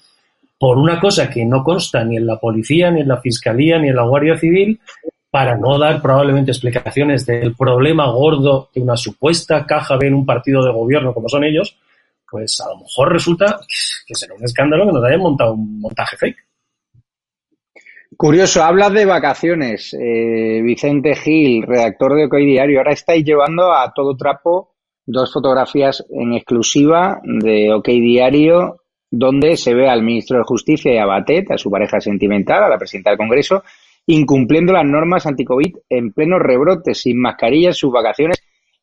[0.58, 3.90] por una cosa que no consta ni en la policía, ni en la fiscalía, ni
[3.90, 4.80] en la Guardia Civil,
[5.30, 10.26] para no dar probablemente explicaciones del problema gordo de una supuesta caja B en un
[10.26, 11.78] partido de gobierno como son ellos,
[12.30, 13.60] pues a lo mejor resulta
[14.06, 16.51] que será un escándalo que nos hayan montado un montaje fake.
[18.22, 19.96] Curioso, hablas de vacaciones.
[20.00, 26.06] Eh, Vicente Gil, redactor de OK Diario, ahora estáis llevando a todo trapo dos fotografías
[26.08, 31.50] en exclusiva de OK Diario donde se ve al ministro de Justicia y a Batet,
[31.50, 33.64] a su pareja sentimental, a la presidenta del Congreso,
[34.06, 38.38] incumpliendo las normas anti-COVID en pleno rebrote, sin mascarilla en sus vacaciones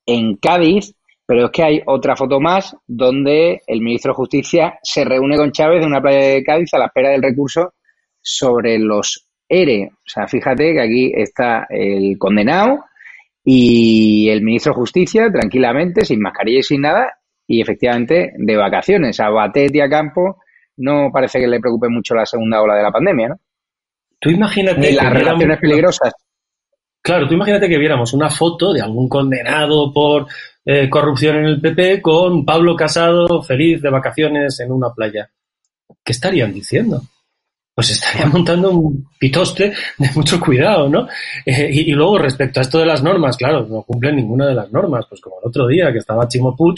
[0.04, 0.96] en Cádiz.
[1.24, 5.52] Pero es que hay otra foto más donde el ministro de Justicia se reúne con
[5.52, 7.74] Chávez en una playa de Cádiz a la espera del recurso
[8.20, 9.90] sobre los ERE.
[9.92, 12.84] O sea, fíjate que aquí está el condenado
[13.44, 19.20] y el ministro de Justicia tranquilamente, sin mascarilla y sin nada, y efectivamente de vacaciones.
[19.20, 20.42] A Batet y a Campo
[20.76, 23.40] no parece que le preocupe mucho la segunda ola de la pandemia, ¿no?
[24.20, 24.92] Tú imagínate.
[24.92, 26.12] las relaciones peligrosas.
[27.00, 30.26] Claro, tú imagínate que viéramos una foto de algún condenado por
[30.64, 35.30] eh, corrupción en el PP con Pablo Casado feliz de vacaciones en una playa.
[36.04, 37.00] ¿Qué estarían diciendo?
[37.78, 41.06] Pues estarían montando un pitoste de mucho cuidado, ¿no?
[41.46, 44.72] Eh, y, luego respecto a esto de las normas, claro, no cumplen ninguna de las
[44.72, 45.06] normas.
[45.08, 46.74] Pues como el otro día que estaba Chimo Puig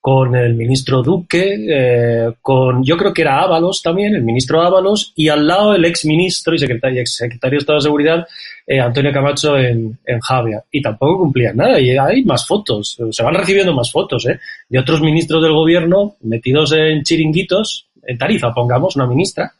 [0.00, 5.12] con el ministro Duque, eh, con yo creo que era Ábalos también, el ministro Ábalos,
[5.14, 8.26] y al lado el ex ministro y secretario, ex secretario de Estado de Seguridad,
[8.66, 10.64] eh, Antonio Camacho en, en Javia.
[10.70, 11.78] Y tampoco cumplían nada.
[11.78, 14.40] Y hay más fotos, se van recibiendo más fotos, ¿eh?
[14.70, 19.52] De otros ministros del gobierno metidos en chiringuitos, en Tarifa, pongamos, una ministra,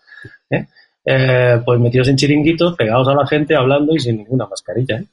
[0.50, 0.66] ¿eh?
[1.04, 5.04] Eh, pues metidos en chiringuitos, pegados a la gente, hablando y sin ninguna mascarilla, ¿eh?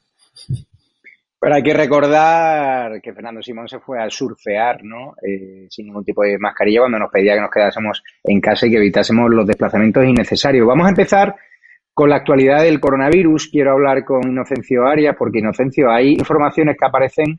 [1.40, 5.14] Pero hay que recordar que Fernando Simón se fue a surfear, ¿no?
[5.22, 8.70] Eh, sin ningún tipo de mascarilla cuando nos pedía que nos quedásemos en casa y
[8.70, 10.66] que evitásemos los desplazamientos innecesarios.
[10.66, 11.36] Vamos a empezar
[11.94, 13.48] con la actualidad del coronavirus.
[13.52, 17.38] Quiero hablar con Inocencio Arias porque Inocencio, hay informaciones que aparecen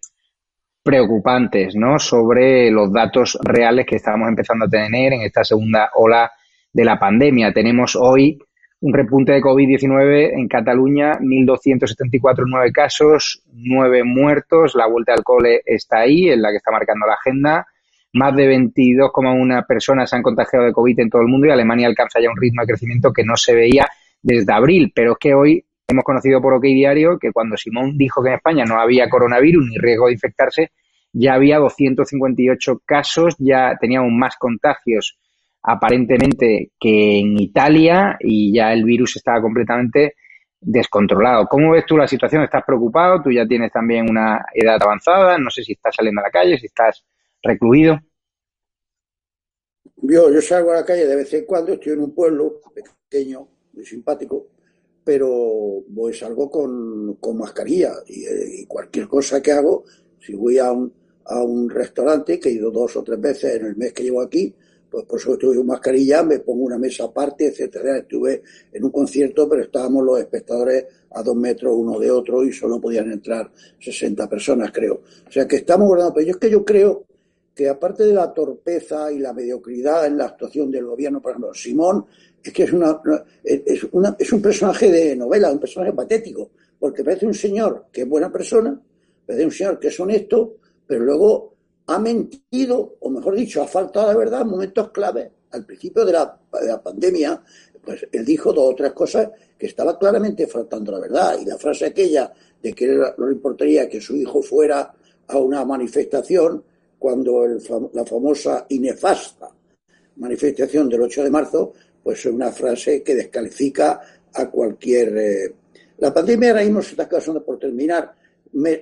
[0.82, 2.00] preocupantes, ¿no?
[2.00, 6.32] Sobre los datos reales que estábamos empezando a tener en esta segunda ola
[6.74, 7.52] de la pandemia.
[7.54, 8.40] Tenemos hoy
[8.82, 14.74] un repunte de COVID-19 en Cataluña, 1.274 nueve casos, nueve muertos.
[14.76, 17.68] La vuelta al cole está ahí, en la que está marcando la agenda.
[18.14, 21.88] Más de 22,1 personas se han contagiado de COVID en todo el mundo y Alemania
[21.88, 23.88] alcanza ya un ritmo de crecimiento que no se veía
[24.22, 24.92] desde abril.
[24.96, 28.36] Pero es que hoy hemos conocido por OK Diario que cuando Simón dijo que en
[28.36, 30.72] España no había coronavirus ni riesgo de infectarse,
[31.12, 35.18] ya había 258 casos, ya teníamos más contagios
[35.62, 40.16] aparentemente que en Italia y ya el virus estaba completamente
[40.62, 41.48] descontrolado.
[41.48, 42.44] ¿Cómo ves tú la situación?
[42.44, 43.22] ¿Estás preocupado?
[43.22, 46.58] Tú ya tienes también una edad avanzada, no sé si estás saliendo a la calle,
[46.58, 47.06] si estás
[47.42, 48.00] recluido.
[50.02, 52.62] Yo, yo salgo a la calle de vez en cuando, estoy en un pueblo
[53.10, 54.48] pequeño, muy simpático,
[55.04, 55.28] pero
[55.88, 59.84] voy salgo con, con mascarilla y, y, cualquier cosa que hago,
[60.20, 60.94] si voy a un,
[61.26, 64.22] a un restaurante, que he ido dos o tres veces en el mes que llevo
[64.22, 64.56] aquí,
[64.90, 67.98] pues por eso estuve con mascarilla, me pongo una mesa aparte, etcétera.
[67.98, 72.52] Estuve en un concierto, pero estábamos los espectadores a dos metros uno de otro y
[72.52, 75.02] solo podían entrar 60 personas, creo.
[75.28, 77.06] O sea que estamos guardando, pero yo es que yo creo
[77.54, 81.54] que aparte de la torpeza y la mediocridad en la actuación del gobierno, por ejemplo,
[81.54, 82.06] Simón,
[82.42, 83.02] es que es, una,
[83.44, 88.02] es, una, es un personaje de novela, un personaje patético, porque parece un señor que
[88.02, 88.82] es buena persona,
[89.26, 90.56] parece un señor que es honesto,
[90.88, 91.59] pero luego
[91.90, 95.32] ha mentido, o mejor dicho, ha faltado de verdad en momentos clave.
[95.52, 96.40] Al principio de la,
[96.84, 97.42] pandemia,
[97.84, 101.38] pues él dijo dos o tres cosas que estaba claramente faltando la verdad.
[101.42, 104.94] Y la frase aquella de que no le importaría que su hijo fuera
[105.28, 106.64] a una manifestación
[106.98, 107.48] cuando
[107.94, 109.50] la famosa y nefasta
[110.20, 111.74] manifestación del 8 de marzo,
[112.04, 114.02] pues es una frase que descalifica
[114.34, 115.18] a cualquier...
[115.18, 115.56] Eh,
[115.98, 118.14] la pandemia ahora mismo se está causando por terminar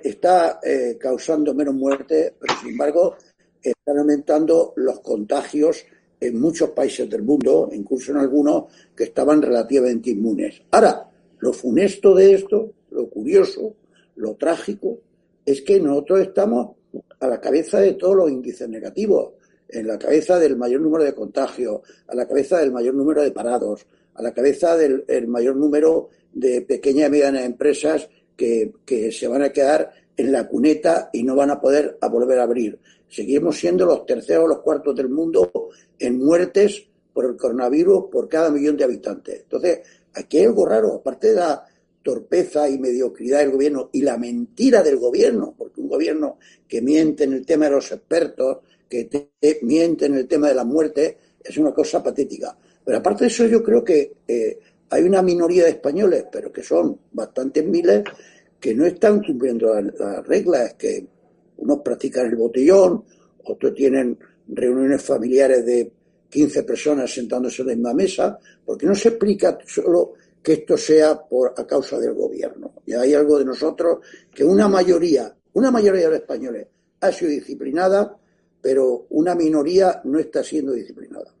[0.02, 3.16] está eh, causando menos muertes, pero sin embargo
[3.62, 5.84] están aumentando los contagios
[6.20, 8.64] en muchos países del mundo, incluso en algunos
[8.96, 10.62] que estaban relativamente inmunes.
[10.70, 13.74] Ahora, lo funesto de esto, lo curioso,
[14.16, 14.98] lo trágico,
[15.44, 16.76] es que nosotros estamos
[17.20, 19.32] a la cabeza de todos los índices negativos,
[19.68, 23.32] en la cabeza del mayor número de contagios, a la cabeza del mayor número de
[23.32, 29.42] parados, a la cabeza del mayor número de pequeñas y medianas empresas que, se van
[29.42, 32.78] a quedar en la cuneta y no van a poder volver a abrir.
[33.08, 35.50] seguimos siendo los terceros o los cuartos del mundo
[35.98, 39.40] en muertes por el coronavirus por cada millón de habitantes.
[39.42, 39.80] Entonces,
[40.14, 41.64] aquí hay algo raro, aparte de la
[42.02, 47.24] torpeza y mediocridad del gobierno y la mentira del gobierno, porque un gobierno que miente
[47.24, 51.18] en el tema de los expertos, que te, miente en el tema de la muerte,
[51.42, 52.56] es una cosa patética.
[52.84, 54.58] Pero aparte de eso, yo creo que eh,
[54.90, 58.02] hay una minoría de españoles, pero que son bastantes miles,
[58.58, 61.06] que no están cumpliendo las, reglas, que
[61.58, 63.04] unos practican el botellón,
[63.44, 65.92] otros tienen reuniones familiares de
[66.28, 71.18] 15 personas sentándose en la misma mesa, porque no se explica solo que esto sea
[71.26, 72.74] por a causa del gobierno.
[72.86, 73.98] Y hay algo de nosotros
[74.34, 76.66] que una mayoría, una mayoría de los españoles
[77.00, 78.16] ha sido disciplinada,
[78.60, 81.34] pero una minoría no está siendo disciplinada.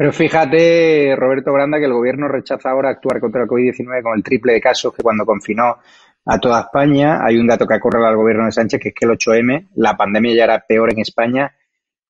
[0.00, 4.22] Pero fíjate, Roberto Granda, que el gobierno rechaza ahora actuar contra el COVID-19 con el
[4.22, 5.76] triple de casos que cuando confinó
[6.24, 7.18] a toda España.
[7.22, 9.98] Hay un dato que acorrala al gobierno de Sánchez, que es que el 8M, la
[9.98, 11.54] pandemia ya era peor en España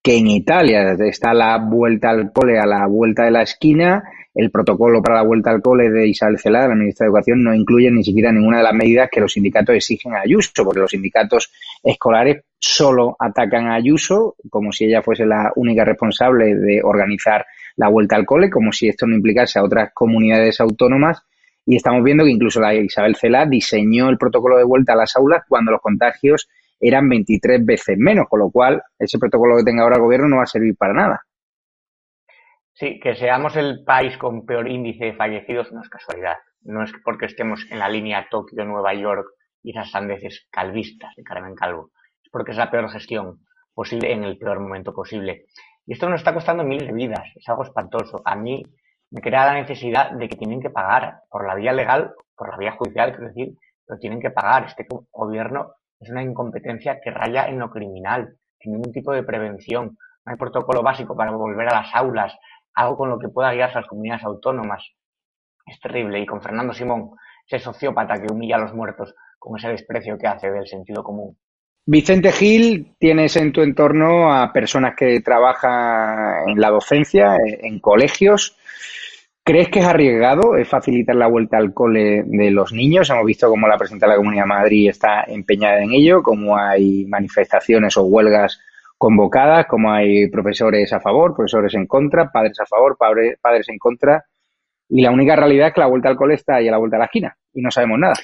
[0.00, 0.92] que en Italia.
[1.00, 4.04] Está la vuelta al cole a la vuelta de la esquina.
[4.36, 7.52] El protocolo para la vuelta al cole de Isabel Celada, la ministra de Educación, no
[7.52, 10.92] incluye ni siquiera ninguna de las medidas que los sindicatos exigen a Ayuso, porque los
[10.92, 11.50] sindicatos
[11.82, 17.44] escolares solo atacan a Ayuso como si ella fuese la única responsable de organizar
[17.80, 21.22] la vuelta al cole, como si esto no implicase a otras comunidades autónomas
[21.64, 25.16] y estamos viendo que incluso la Isabel Cela diseñó el protocolo de vuelta a las
[25.16, 26.46] aulas cuando los contagios
[26.78, 30.36] eran 23 veces menos, con lo cual ese protocolo que tenga ahora el gobierno no
[30.36, 31.22] va a servir para nada.
[32.74, 36.36] Sí, que seamos el país con peor índice de fallecidos no es casualidad.
[36.62, 39.26] No es porque estemos en la línea Tokio-Nueva York
[39.62, 41.92] y esas sandeces calvistas de Carmen Calvo.
[42.22, 43.40] Es porque es la peor gestión
[43.72, 45.46] posible en el peor momento posible.
[45.90, 47.32] Y esto nos está costando miles de vidas.
[47.34, 48.22] Es algo espantoso.
[48.24, 48.62] A mí
[49.10, 52.56] me crea la necesidad de que tienen que pagar por la vía legal, por la
[52.58, 54.66] vía judicial, quiero decir, pero tienen que pagar.
[54.66, 59.98] Este gobierno es una incompetencia que raya en lo criminal, sin ningún tipo de prevención.
[60.24, 62.38] No hay protocolo básico para volver a las aulas,
[62.72, 64.92] algo con lo que pueda guiarse a las comunidades autónomas.
[65.66, 66.20] Es terrible.
[66.20, 67.10] Y con Fernando Simón,
[67.48, 71.36] ese sociópata que humilla a los muertos con ese desprecio que hace del sentido común.
[71.86, 78.56] Vicente Gil, tienes en tu entorno a personas que trabajan en la docencia, en colegios,
[79.42, 83.08] ¿Crees que es arriesgado facilitar la vuelta al cole de los niños?
[83.10, 86.56] Hemos visto cómo la presidenta de la Comunidad de Madrid está empeñada en ello, cómo
[86.56, 88.60] hay manifestaciones o huelgas
[88.98, 94.24] convocadas, cómo hay profesores a favor, profesores en contra, padres a favor, padres en contra.
[94.88, 96.96] Y la única realidad es que la vuelta al cole está ahí a la vuelta
[96.96, 98.14] de la esquina y no sabemos nada.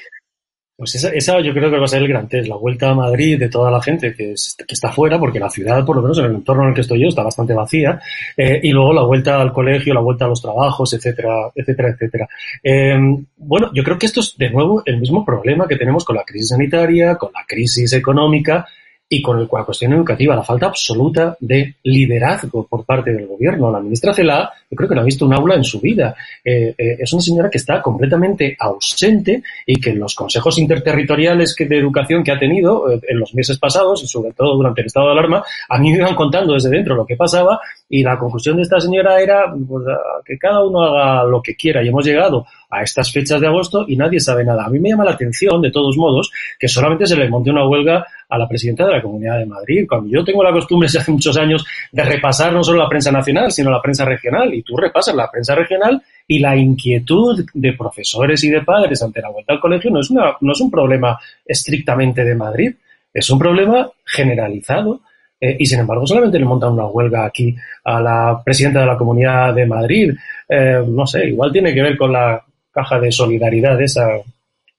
[0.78, 3.38] Pues esa, yo creo que va a ser el gran test, la vuelta a Madrid
[3.38, 6.34] de toda la gente que, está fuera, porque la ciudad, por lo menos en el
[6.34, 7.98] entorno en el que estoy yo, está bastante vacía,
[8.36, 12.28] eh, y luego la vuelta al colegio, la vuelta a los trabajos, etcétera, etcétera, etcétera.
[12.62, 16.14] Em, bueno, yo creo que esto es de nuevo el mismo problema que tenemos con
[16.14, 18.66] la crisis sanitaria, con la crisis económica,
[19.08, 23.70] y con la cuestión educativa, la falta absoluta de liderazgo por parte del gobierno.
[23.70, 26.16] La ministra Cela, yo creo que no ha visto un aula en su vida.
[26.44, 31.54] Eh, eh, es una señora que está completamente ausente y que en los consejos interterritoriales
[31.56, 34.88] de educación que ha tenido eh, en los meses pasados y sobre todo durante el
[34.88, 38.18] estado de alarma, a mí me iban contando desde dentro lo que pasaba y la
[38.18, 39.84] conclusión de esta señora era pues,
[40.24, 41.82] que cada uno haga lo que quiera.
[41.82, 44.64] Y hemos llegado a estas fechas de agosto y nadie sabe nada.
[44.64, 47.66] A mí me llama la atención, de todos modos, que solamente se le monte una
[47.66, 50.98] huelga a la presidenta de la Comunidad de Madrid, cuando yo tengo la costumbre desde
[51.00, 54.62] hace muchos años de repasar no solo la prensa nacional, sino la prensa regional, y
[54.62, 59.30] tú repasas la prensa regional y la inquietud de profesores y de padres ante la
[59.30, 62.74] vuelta al colegio no es, una, no es un problema estrictamente de Madrid,
[63.14, 65.02] es un problema generalizado
[65.38, 68.96] eh, y sin embargo solamente le montan una huelga aquí a la presidenta de la
[68.96, 70.14] Comunidad de Madrid.
[70.48, 74.06] Eh, no sé, igual tiene que ver con la caja de solidaridad esa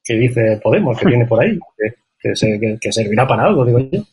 [0.04, 1.60] que dice Podemos, que viene por ahí,
[2.20, 4.04] que, servirá para algo, digo yo.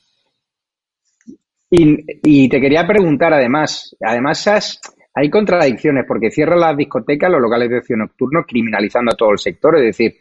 [1.70, 4.78] Y, te quería preguntar además, además
[5.12, 9.38] hay contradicciones porque cierra las discotecas, los locales de ocio nocturno, criminalizando a todo el
[9.38, 10.14] sector, es decir,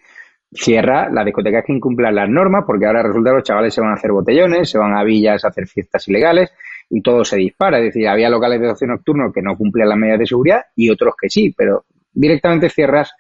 [0.56, 3.92] cierra las discotecas que incumplan las normas porque ahora resulta que los chavales se van
[3.92, 6.52] a hacer botellones, se van a villas a hacer fiestas ilegales
[6.90, 7.80] y todo se dispara.
[7.80, 10.90] Es decir, había locales de ocio nocturno que no cumplían las medidas de seguridad y
[10.90, 13.14] otros que sí, pero directamente cierras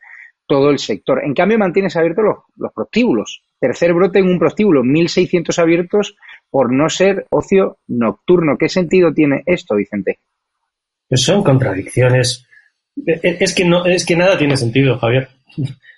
[0.46, 1.24] todo el sector.
[1.24, 3.44] En cambio, mantienes abiertos los, los prostíbulos.
[3.60, 6.16] Tercer brote en un prostíbulo, 1.600 abiertos
[6.50, 8.58] por no ser ocio nocturno.
[8.58, 10.20] ¿Qué sentido tiene esto, Vicente?
[11.10, 12.46] Son contradicciones.
[13.06, 15.30] E, e, es que, no, es que nada tiene sentido, Javier.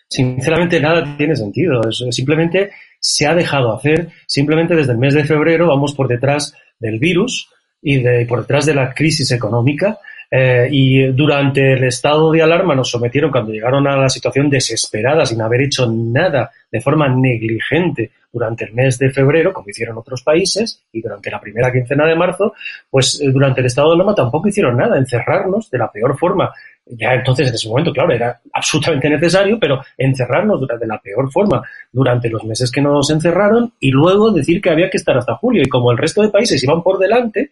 [0.08, 1.82] Sinceramente, nada tiene sentido.
[1.91, 4.10] simplemente se ha dejado hacer.
[4.28, 7.49] Simplemente desde el mes de febrero vamos por detrás del virus
[7.82, 9.97] y de, por detrás de la crisis económica
[10.32, 15.24] Eh, y durante el estado de alarma nos sometieron cuando llegaron a la situación desesperada,
[15.26, 20.24] sin haber hecho nada de forma negligente durante el mes de febrero, como hicieron otros
[20.24, 22.53] países, y durante la primera quincena de marzo,
[22.89, 26.51] pues eh, durante el estado de alarma tampoco hicieron nada, encerrarnos de la peor forma.
[26.88, 31.64] Ya entonces, en ese momento, claro, era absolutamente necesario, pero encerrarnos de la peor forma
[31.92, 35.64] durante los meses que nos encerraron y luego decir que había que estar hasta julio.
[35.64, 37.52] Y como el resto de países iban por delante,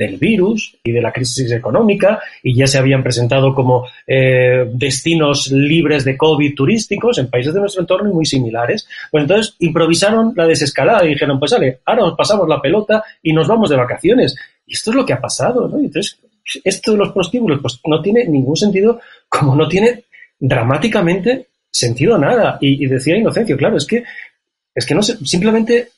[0.00, 5.52] del virus y de la crisis económica y ya se habían presentado como eh, destinos
[5.52, 8.88] libres de COVID turísticos en países de nuestro entorno y muy similares.
[9.10, 13.34] Pues entonces improvisaron la desescalada y dijeron, pues sale, ahora nos pasamos la pelota y
[13.34, 14.34] nos vamos de vacaciones.
[14.64, 15.76] Y esto es lo que ha pasado, ¿no?
[15.76, 16.18] Entonces,
[16.64, 20.04] esto de los prostíbulos, pues no tiene ningún sentido, como no tiene
[20.38, 22.58] dramáticamente sentido nada.
[22.60, 24.04] Y, decía Inocencio, claro, es que
[24.74, 25.90] es que no sé, simplemente,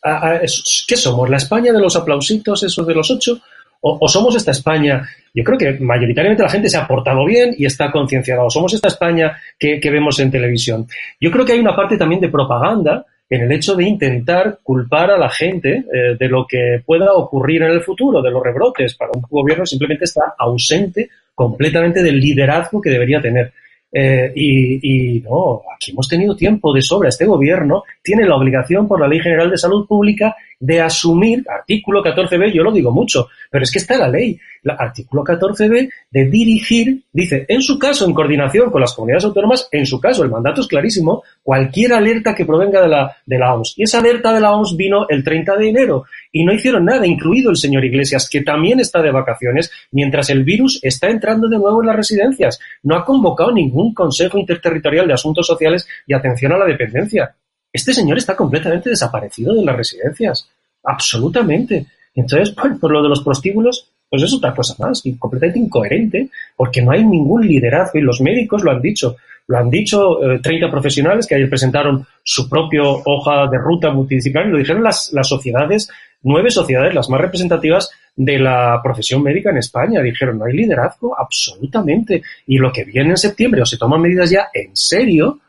[0.88, 1.28] ¿qué somos?
[1.28, 3.40] ¿La España de los aplausitos, esos de los ocho?
[3.84, 5.02] O, somos esta España,
[5.34, 8.72] yo creo que mayoritariamente la gente se ha portado bien y está concienciada, o somos
[8.74, 10.86] esta España que, vemos en televisión.
[11.20, 13.04] Yo creo que hay una parte también de propaganda
[13.34, 17.62] en el hecho de intentar culpar a la gente eh, de lo que pueda ocurrir
[17.62, 18.94] en el futuro, de los rebrotes.
[18.94, 23.50] Para un gobierno simplemente está ausente completamente del liderazgo que debería tener.
[23.90, 27.08] Eh, y, y, no, aquí hemos tenido tiempo de sobra.
[27.08, 32.04] Este gobierno tiene la obligación por la Ley General de Salud Pública de asumir, artículo
[32.04, 36.24] 14b, yo lo digo mucho, pero es que está la ley, el artículo 14b, de
[36.26, 40.30] dirigir, dice, en su caso, en coordinación con las comunidades autónomas, en su caso, el
[40.30, 43.74] mandato es clarísimo, cualquier alerta que provenga de la, de la OMS.
[43.76, 47.04] Y esa alerta de la OMS vino el 30 de enero y no hicieron nada,
[47.08, 51.58] incluido el señor Iglesias, que también está de vacaciones, mientras el virus está entrando de
[51.58, 52.60] nuevo en las residencias.
[52.84, 57.34] No ha convocado ningún Consejo Interterritorial de Asuntos Sociales y Atención a la Dependencia.
[57.72, 60.48] Este señor está completamente desaparecido de las residencias.
[60.84, 61.86] Absolutamente.
[62.14, 66.82] Entonces, pues, por lo de los prostíbulos, pues es otra cosa más, completamente incoherente, porque
[66.82, 69.16] no hay ningún liderazgo, y los médicos lo han dicho.
[69.48, 74.48] Lo han dicho 30 eh, profesionales que ayer presentaron su propia hoja de ruta multidisciplinar,
[74.48, 75.88] y lo dijeron las sociedades,
[76.22, 80.02] nueve sociedades, las más representativas de la profesión médica en España.
[80.02, 82.22] Dijeron, no hay liderazgo, absolutamente.
[82.46, 85.40] Y lo que viene en septiembre, o se toman medidas ya en serio,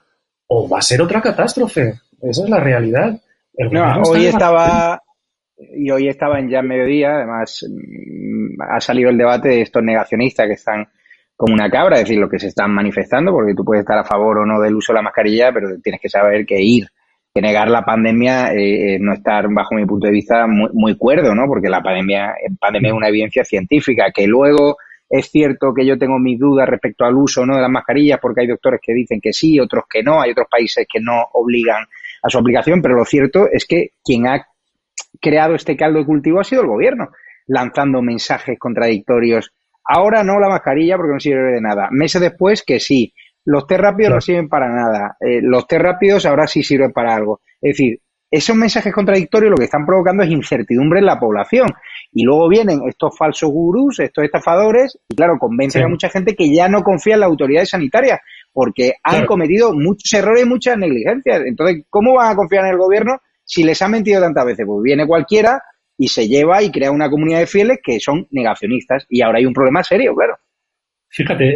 [0.47, 1.99] o va a ser otra catástrofe.
[2.23, 3.19] Esa es la realidad.
[4.05, 5.01] hoy estaba
[5.57, 10.47] y hoy estaba en ya mediodía, además mm, ha salido el debate de estos negacionistas
[10.47, 10.87] que están
[11.35, 14.03] como una cabra, es decir, lo que se están manifestando, porque tú puedes estar a
[14.03, 16.87] favor o no del uso de la mascarilla, pero tienes que saber que ir,
[17.33, 21.35] que negar la pandemia eh, no estar, bajo mi punto de vista, muy, muy cuerdo,
[21.35, 21.47] ¿no?
[21.47, 24.77] Porque la pandemia, pandemia es una evidencia científica, que luego
[25.09, 28.41] es cierto que yo tengo mis dudas respecto al uso no de las mascarillas, porque
[28.41, 31.85] hay doctores que dicen que sí, otros que no, hay otros países que no obligan
[32.23, 34.47] a su aplicación, pero lo cierto es que quien ha
[35.21, 37.09] creado este caldo de cultivo ha sido el gobierno,
[37.47, 39.51] lanzando mensajes contradictorios.
[39.85, 41.89] Ahora no la mascarilla porque no sirve de nada.
[41.91, 43.13] Meses después que sí.
[43.45, 45.17] Los test rápidos no sirven para nada.
[45.19, 47.41] Eh, los test rápidos ahora sí sirven para algo.
[47.61, 47.99] Es decir,
[48.31, 51.67] esos mensajes contradictorios lo que están provocando es incertidumbre en la población.
[52.11, 56.51] Y luego vienen estos falsos gurús, estos estafadores, y claro, convencen a mucha gente que
[56.51, 58.21] ya no confía en las autoridades sanitarias,
[58.53, 61.41] porque han cometido muchos errores y muchas negligencias.
[61.45, 64.65] Entonces, ¿cómo van a confiar en el gobierno si les ha mentido tantas veces?
[64.65, 65.61] Pues viene cualquiera
[65.97, 69.05] y se lleva y crea una comunidad de fieles que son negacionistas.
[69.09, 70.37] Y ahora hay un problema serio, claro.
[71.09, 71.53] Fíjate,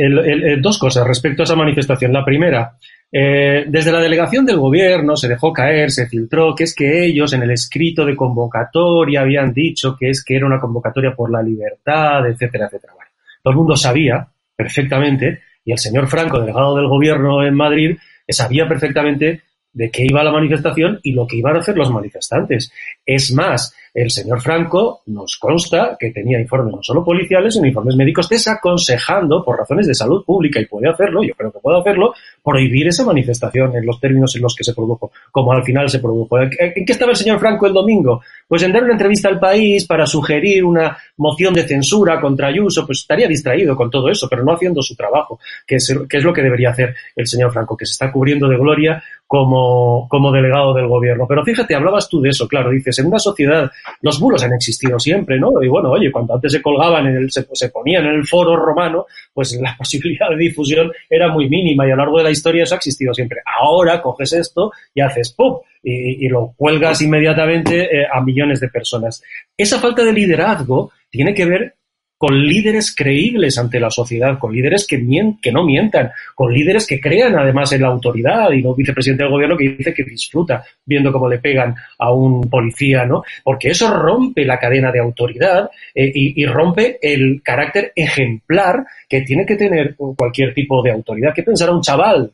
[0.62, 2.14] dos cosas respecto a esa manifestación.
[2.14, 2.78] La primera,
[3.12, 7.34] eh, desde la delegación del gobierno se dejó caer, se filtró que es que ellos
[7.34, 11.42] en el escrito de convocatoria habían dicho que es que era una convocatoria por la
[11.42, 12.94] libertad, etcétera, etcétera.
[12.94, 13.10] Bueno,
[13.42, 17.98] todo el mundo sabía perfectamente y el señor Franco, delegado del gobierno en Madrid,
[18.30, 19.42] sabía perfectamente
[19.74, 22.72] de qué iba la manifestación y lo que iban a hacer los manifestantes.
[23.06, 27.96] Es más, el señor Franco nos consta que tenía informes no solo policiales, sino informes
[27.96, 32.14] médicos desaconsejando, por razones de salud pública, y puede hacerlo, yo creo que puede hacerlo,
[32.44, 35.98] prohibir esa manifestación en los términos en los que se produjo, como al final se
[35.98, 36.38] produjo.
[36.40, 38.22] ¿En qué estaba el señor Franco el domingo?
[38.48, 42.86] Pues en dar una entrevista al país para sugerir una moción de censura contra Ayuso,
[42.86, 46.24] pues estaría distraído con todo eso, pero no haciendo su trabajo, que es, que es
[46.24, 50.32] lo que debería hacer el señor Franco, que se está cubriendo de gloria como, como
[50.32, 51.26] delegado del gobierno.
[51.28, 53.70] Pero fíjate, hablabas tú de eso, claro, dices, en una sociedad
[54.02, 55.52] los bulos han existido siempre, ¿no?
[55.62, 59.06] Y bueno, oye, cuando antes se colgaban, en el, se, ponían en el foro romano,
[59.34, 62.64] pues la posibilidad de difusión era muy mínima y a lo largo de la historia
[62.64, 63.40] eso ha existido siempre.
[63.60, 65.58] Ahora coges esto y haces ¡pum!
[65.84, 69.24] Y, lo cuelgas inmediatamente eh, a millones de personas.
[69.56, 71.76] Esa falta de liderazgo tiene que ver
[72.18, 74.98] con líderes creíbles ante la sociedad, con líderes que,
[75.42, 79.32] que no mientan, con líderes que crean además en la autoridad y no vicepresidente del
[79.32, 83.24] gobierno que dice que disfruta viendo cómo le pegan a un policía, ¿no?
[83.44, 89.22] Porque eso rompe la cadena de autoridad eh, y, y, rompe el carácter ejemplar que
[89.22, 91.34] tiene que tener cualquier tipo de autoridad.
[91.36, 92.32] ¿Qué pensará un chaval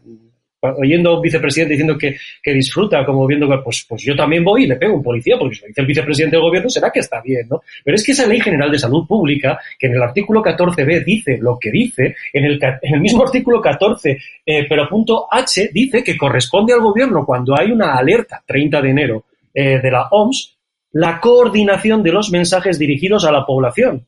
[0.77, 4.43] oyendo a un vicepresidente diciendo que, que disfruta, como viendo que, pues, pues yo también
[4.43, 6.69] voy y le pego a un policía, porque si lo dice el vicepresidente del gobierno
[6.69, 7.61] será que está bien, ¿no?
[7.83, 11.37] Pero es que esa ley general de salud pública, que en el artículo 14b dice
[11.39, 16.03] lo que dice, en el, en el mismo artículo 14, eh, pero punto H dice
[16.03, 20.57] que corresponde al gobierno cuando hay una alerta, 30 de enero, eh, de la OMS,
[20.93, 24.05] la coordinación de los mensajes dirigidos a la población.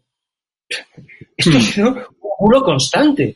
[1.37, 1.99] Esto es un
[2.39, 3.35] bulo constante.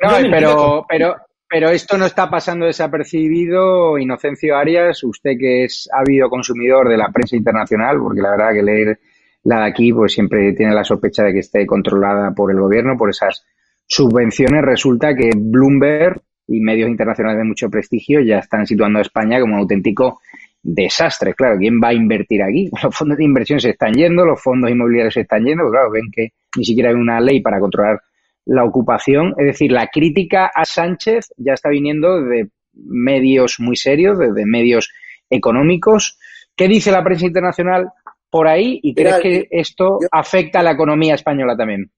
[0.00, 1.16] No, pero, pero,
[1.48, 7.08] pero esto no está pasando desapercibido, Inocencio Arias, usted que es ávido consumidor de la
[7.08, 9.00] prensa internacional, porque la verdad que leer
[9.44, 12.98] la de aquí pues siempre tiene la sospecha de que esté controlada por el gobierno,
[12.98, 13.46] por esas
[13.86, 14.62] subvenciones.
[14.62, 19.54] Resulta que Bloomberg y medios internacionales de mucho prestigio ya están situando a España como
[19.54, 20.20] un auténtico
[20.62, 21.34] desastre.
[21.34, 22.70] Claro, ¿quién va a invertir aquí?
[22.82, 26.10] Los fondos de inversión se están yendo, los fondos inmobiliarios se están yendo, claro, ven
[26.12, 28.00] que ni siquiera hay una ley para controlar
[28.48, 29.34] la ocupación.
[29.36, 34.90] Es decir, la crítica a Sánchez ya está viniendo de medios muy serios, de, medios
[35.28, 36.18] económicos.
[36.56, 37.90] ¿Qué dice la prensa internacional
[38.30, 38.80] por ahí?
[38.82, 41.90] ¿Y crees que esto afecta a la economía española también?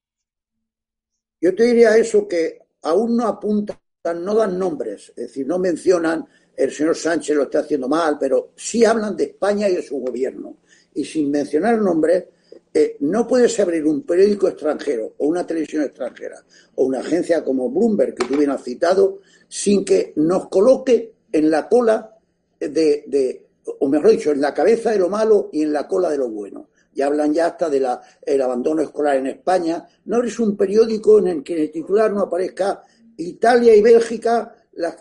[1.41, 3.79] Yo te diría eso que aún no apuntan,
[4.23, 6.27] no dan nombres, es decir, no mencionan
[6.57, 9.99] el señor Sánchez lo está haciendo mal, pero sí hablan de España y de su
[9.99, 10.59] gobierno.
[10.95, 12.25] Y sin mencionar nombres,
[12.73, 16.45] eh, no puedes abrir un periódico extranjero o una televisión extranjera
[16.77, 21.51] o una agencia como Bloomberg que tú bien has citado sin que nos coloque en
[21.51, 22.17] la cola
[22.61, 23.47] de,
[23.81, 26.29] o mejor dicho, en la cabeza de lo malo y en la cola de lo
[26.29, 26.69] bueno.
[26.95, 29.87] Ya hablan ya hasta del abandono escolar en España.
[30.05, 32.83] No eres un periódico en el que en el titular no aparezca
[33.17, 34.55] Italia y Bélgica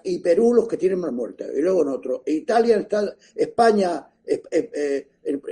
[0.03, 1.51] y Perú los que tienen más muertes.
[1.55, 2.87] Y luego en otro, Italia,
[3.35, 5.07] España, eh, eh,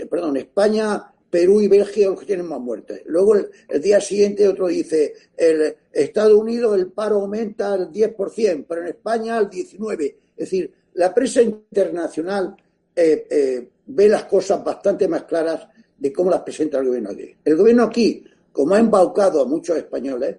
[0.10, 3.02] perdón, España Perú y Bélgica los que tienen más muertes.
[3.06, 8.82] Luego el, día siguiente otro dice, el Estados Unidos el paro aumenta al 10%, pero
[8.82, 10.00] en España al 19%.
[10.02, 12.56] Es decir, la prensa internacional
[12.96, 15.68] eh, eh, ve las cosas bastante más claras
[15.98, 17.36] de cómo las presenta el gobierno aquí.
[17.44, 20.38] El gobierno aquí, como ha embaucado a muchos españoles,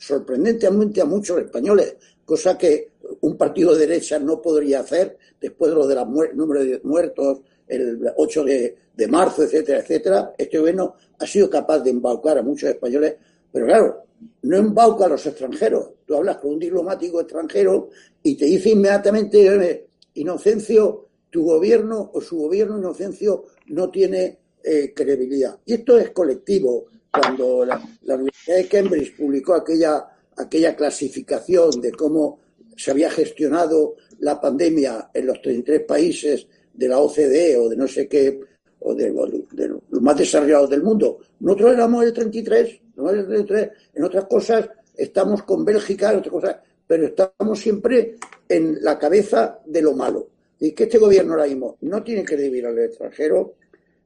[0.00, 5.76] sorprendentemente a muchos españoles, cosa que un partido de derecha no podría hacer después de
[5.76, 7.40] lo de los número de muertos
[7.70, 12.42] el 8 de, de marzo, etcétera, etcétera, este gobierno ha sido capaz de embaucar a
[12.42, 13.16] muchos españoles,
[13.50, 14.04] pero claro,
[14.42, 15.90] no embauca a los extranjeros.
[16.04, 17.88] Tú hablas con un diplomático extranjero
[18.22, 25.58] y te dice inmediatamente, Inocencio, tu gobierno o su gobierno, Inocencio, no tiene eh, credibilidad.
[25.64, 26.86] Y esto es colectivo.
[27.12, 30.06] Cuando la, la, Universidad de Cambridge publicó aquella,
[30.36, 32.38] aquella clasificación de cómo
[32.76, 36.46] se había gestionado la pandemia en los 33 países
[36.80, 38.40] de la OCDE o de no sé qué
[38.80, 41.18] o de, los más desarrollados del mundo.
[41.40, 46.56] Nosotros éramos el 33, el 33, en otras cosas estamos con Bélgica, en otras cosas,
[46.86, 48.16] pero estamos siempre
[48.48, 50.28] en la cabeza de lo malo.
[50.58, 53.56] Y que este gobierno ahora mismo no tiene que debir al extranjero,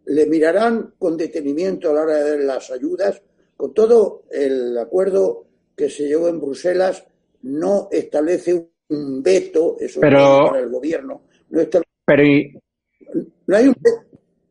[0.07, 3.23] le mirarán con detenimiento a la hora de dar las ayudas,
[3.57, 5.47] con todo el acuerdo
[5.77, 7.05] que se llevó en Bruselas,
[7.43, 12.23] no establece un veto, eso pero, para el gobierno, no establece, pero
[13.47, 13.75] no hay un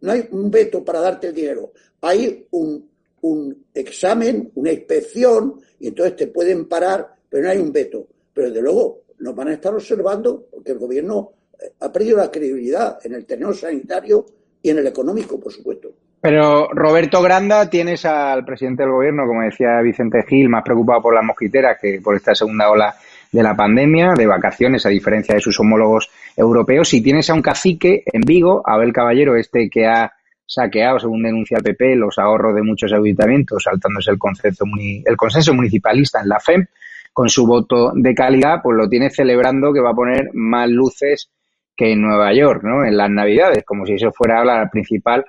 [0.01, 1.71] no hay un veto para darte el dinero.
[2.01, 2.89] Hay un,
[3.21, 8.05] un examen, una inspección, y entonces te pueden parar, pero no hay un veto.
[8.33, 12.29] Pero desde luego nos van a estar observando porque el gobierno eh, ha perdido la
[12.29, 14.25] credibilidad en el terreno sanitario
[14.61, 15.91] y en el económico, por supuesto.
[16.19, 21.13] Pero Roberto Granda, tienes al presidente del gobierno, como decía Vicente Gil, más preocupado por
[21.13, 22.95] las mosquiteras que por esta segunda ola
[23.33, 26.93] de la pandemia, de vacaciones, a diferencia de sus homólogos europeos.
[26.93, 30.13] Y tienes a un cacique en Vigo, Abel Caballero, este que ha
[30.45, 34.65] saqueado, según denuncia el PP, los ahorros de muchos ayuntamientos, saltándose el, consenso,
[35.05, 36.67] el consenso municipalista en la FEM,
[37.11, 41.29] con su voto de calidad, pues lo tiene celebrando que va a poner más luces
[41.75, 42.85] que en Nueva York, ¿no?
[42.85, 45.25] En las Navidades, como si eso fuera la principal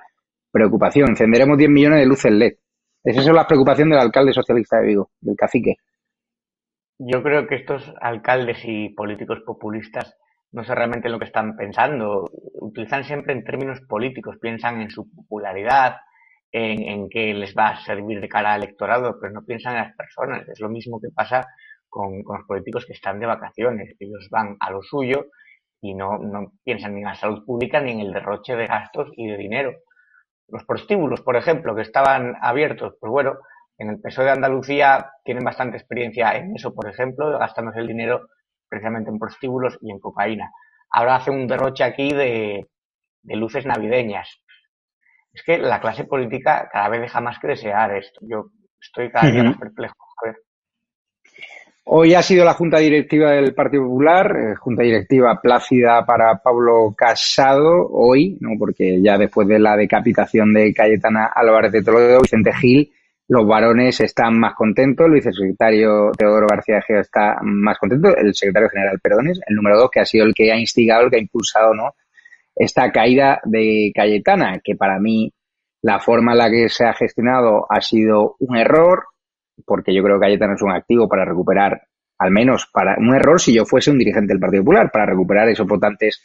[0.51, 1.09] preocupación.
[1.09, 2.53] Encenderemos 10 millones de luces LED.
[3.03, 5.77] Esa es la preocupación del alcalde socialista de Vigo, del cacique.
[6.97, 10.17] Yo creo que estos alcaldes y políticos populistas
[10.51, 12.29] no sé realmente lo que están pensando.
[12.61, 15.97] Utilizan siempre en términos políticos, piensan en su popularidad,
[16.51, 19.83] en, en qué les va a servir de cara al electorado, pero no piensan en
[19.83, 20.47] las personas.
[20.47, 21.45] Es lo mismo que pasa
[21.89, 23.93] con, con los políticos que están de vacaciones.
[23.99, 25.25] Ellos van a lo suyo
[25.81, 29.11] y no, no piensan ni en la salud pública ni en el derroche de gastos
[29.17, 29.73] y de dinero.
[30.47, 33.39] Los prostíbulos, por ejemplo, que estaban abiertos, pues bueno,
[33.77, 38.27] En el PSOE de Andalucía tienen bastante experiencia en eso, por ejemplo, gastándose el dinero
[38.69, 40.51] precisamente en prostíbulos y en cocaína.
[40.89, 42.67] Ahora hace un derroche aquí de,
[43.23, 44.41] de luces navideñas.
[45.33, 48.21] Es que la clase política cada vez deja más que desear esto.
[48.23, 48.51] Yo
[48.81, 49.95] estoy cada día más perplejo.
[50.23, 50.37] A ver.
[51.87, 56.95] Hoy ha sido la Junta Directiva del Partido Popular, eh, Junta Directiva plácida para Pablo
[56.97, 58.51] Casado, hoy, ¿no?
[58.57, 62.91] porque ya después de la decapitación de Cayetana Álvarez de Toledo, Vicente Gil,
[63.27, 68.69] los varones están más contentos, el vicesecretario Teodoro García Geo está más contento, el secretario
[68.69, 71.21] general, perdones, el número dos, que ha sido el que ha instigado, el que ha
[71.21, 71.95] impulsado ¿no?
[72.55, 75.33] esta caída de Cayetana, que para mí
[75.81, 79.05] la forma en la que se ha gestionado ha sido un error,
[79.65, 81.81] porque yo creo que Cayetano es un activo para recuperar,
[82.19, 85.49] al menos para un error si yo fuese un dirigente del Partido Popular, para recuperar
[85.49, 86.23] esos votantes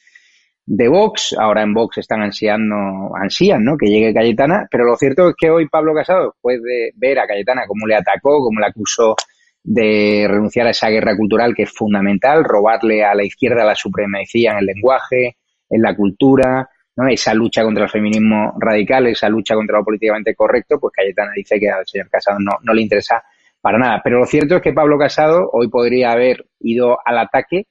[0.72, 1.34] de Vox.
[1.36, 2.76] Ahora en Vox están ansiando,
[3.20, 3.76] ansían, ¿no?
[3.76, 7.26] Que llegue Cayetana, pero lo cierto es que hoy Pablo Casado, después de ver a
[7.26, 9.16] Cayetana cómo le atacó, cómo le acusó
[9.64, 14.52] de renunciar a esa guerra cultural que es fundamental, robarle a la izquierda la supremacía
[14.52, 17.08] en el lenguaje, en la cultura, ¿no?
[17.08, 21.58] esa lucha contra el feminismo radical, esa lucha contra lo políticamente correcto, pues Cayetana dice
[21.58, 23.24] que al señor Casado no, no le interesa
[23.60, 24.00] para nada.
[24.04, 27.66] Pero lo cierto es que Pablo Casado hoy podría haber ido al ataque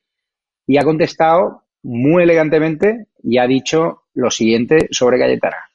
[0.67, 5.69] y ha contestado muy elegantemente y ha dicho lo siguiente sobre Cayetana.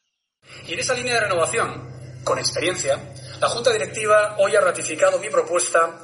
[0.67, 2.99] Y en esa línea de renovación, con experiencia,
[3.41, 5.99] la Junta Directiva hoy ha ratificado mi propuesta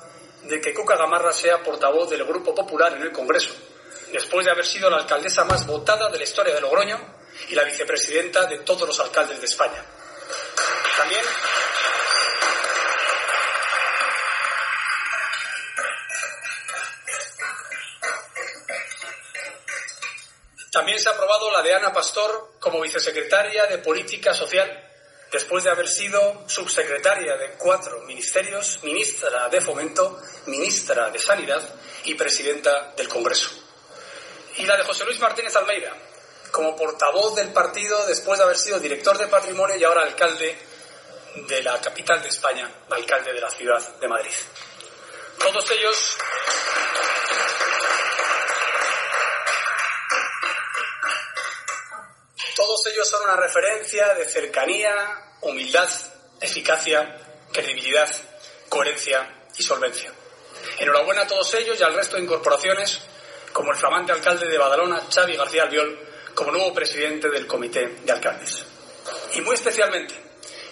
[0.49, 3.55] de que Cuca Gamarra sea portavoz del Grupo Popular en el Congreso,
[4.13, 6.99] después de haber sido la alcaldesa más votada de la historia de Logroño
[7.49, 9.85] y la vicepresidenta de todos los alcaldes de España.
[10.97, 11.23] También
[20.71, 24.89] También se ha aprobado la de Ana Pastor como vicesecretaria de Política Social,
[25.33, 31.63] después de haber sido subsecretaria de cuatro ministerios, ministra de Fomento, ministra de Sanidad
[32.05, 33.51] y presidenta del Congreso.
[34.59, 35.93] Y la de José Luis Martínez Almeida,
[36.53, 40.57] como portavoz del partido después de haber sido director de patrimonio y ahora alcalde
[41.49, 44.33] de la capital de España, alcalde de la ciudad de Madrid.
[45.39, 46.17] Todos ellos
[52.55, 55.89] Todos ellos son una referencia de cercanía, humildad,
[56.41, 57.17] eficacia,
[57.53, 58.09] credibilidad,
[58.69, 60.13] coherencia y solvencia.
[60.79, 63.01] Enhorabuena a todos ellos y al resto de incorporaciones,
[63.53, 65.99] como el flamante alcalde de Badalona, Xavi García Albiol,
[66.35, 68.65] como nuevo presidente del Comité de Alcaldes.
[69.35, 70.15] Y muy especialmente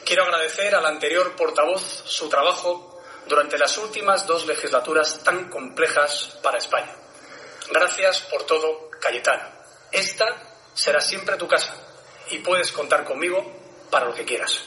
[0.05, 6.59] quiero agradecer al anterior portavoz su trabajo durante las últimas dos legislaturas tan complejas para
[6.59, 6.95] España.
[7.71, 9.55] Gracias por todo, Cayetana.
[9.93, 10.27] Esta
[10.79, 11.75] será siempre tu casa
[12.31, 13.45] y puedes contar conmigo
[13.91, 14.65] para lo que quieras.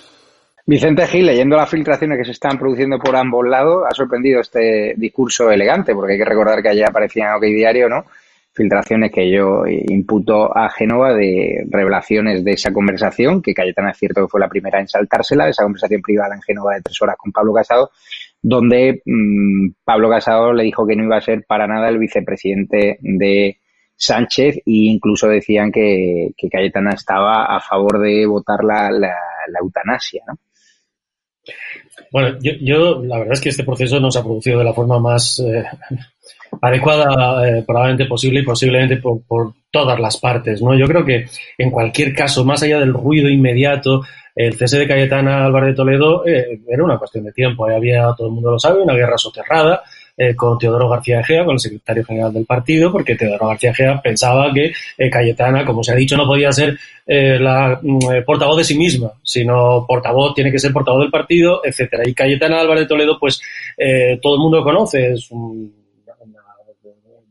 [0.65, 4.93] Vicente Gil, leyendo las filtraciones que se están produciendo por ambos lados, ha sorprendido este
[4.97, 8.05] discurso elegante, porque hay que recordar que ayer aparecía en OK Diario, ¿no?
[8.53, 14.21] Filtraciones que yo imputo a Génova de revelaciones de esa conversación, que Cayetana es cierto
[14.21, 17.31] que fue la primera en saltársela, esa conversación privada en Génova de tres horas con
[17.31, 17.91] Pablo Casado,
[18.41, 22.97] donde mmm, Pablo Casado le dijo que no iba a ser para nada el vicepresidente
[22.99, 23.60] de
[24.01, 29.13] Sánchez e incluso decían que, que, Cayetana estaba a favor de votar la, la,
[29.47, 30.39] la eutanasia, ¿no?
[32.11, 34.73] Bueno, yo, yo, la verdad es que este proceso no se ha producido de la
[34.73, 35.63] forma más eh,
[36.61, 39.21] adecuada eh, probablemente posible y posiblemente por,
[39.69, 40.77] todas las partes, ¿no?
[40.77, 41.27] Yo creo que
[41.57, 44.01] en cualquier caso, más allá del ruido inmediato,
[44.35, 47.65] el cese de Cayetana Álvarez de Toledo eh, era una cuestión de tiempo.
[47.65, 49.83] Había, todo el mundo lo sabe, una guerra soterrada
[50.23, 53.99] eh, con Teodoro García Gea, con el secretario general del partido, porque Teodoro García Gea
[54.03, 58.57] pensaba que eh, Cayetana, como se ha dicho, no podía ser eh, la mm, portavoz
[58.59, 62.03] de sí misma, sino portavoz, tiene que ser portavoz del partido, etcétera.
[62.07, 63.41] Y Cayetana Álvarez Toledo, pues
[64.21, 65.73] todo el mundo conoce, es un,
[66.19, 66.41] una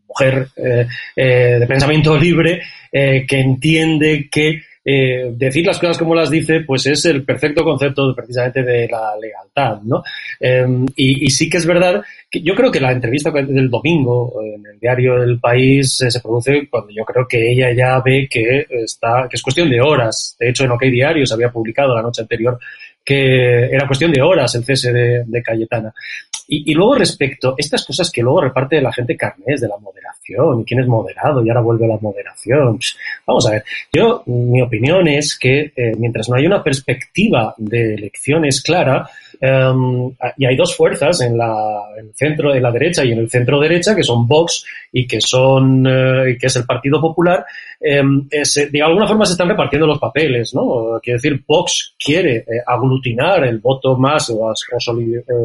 [0.08, 2.60] mujer de pensamiento libre
[2.90, 8.14] que entiende que eh, decir las cosas como las dice, pues es el perfecto concepto
[8.14, 10.02] precisamente de la legaltad, ¿no?
[10.40, 10.66] Eh,
[10.96, 14.64] y, y, sí que es verdad que yo creo que la entrevista del domingo en
[14.64, 18.66] el diario del País eh, se produce cuando yo creo que ella ya ve que
[18.70, 20.36] está, que es cuestión de horas.
[20.38, 22.58] De hecho, en OK Diario se había publicado la noche anterior
[23.04, 25.92] que era cuestión de horas el cese de, Cayetana.
[26.48, 30.64] Y, luego respecto estas cosas que luego reparte la gente carnés de la moderación y
[30.64, 32.76] quién es moderado y ahora vuelve la moderación.
[32.76, 32.96] Pues,
[33.26, 37.94] vamos a ver, yo, mi opinión es que eh, mientras no haya una perspectiva de
[37.94, 39.08] elecciones clara,
[39.40, 43.18] em, y hay dos fuerzas en, la, en el centro de la derecha y en
[43.18, 47.44] el centro derecha, que son Vox y que son eh, que es el Partido Popular,
[47.80, 51.00] em, de alguna forma se están repartiendo los papeles, ¿no?
[51.02, 54.52] Quiere decir, Vox quiere eh, aglutinar el voto más o,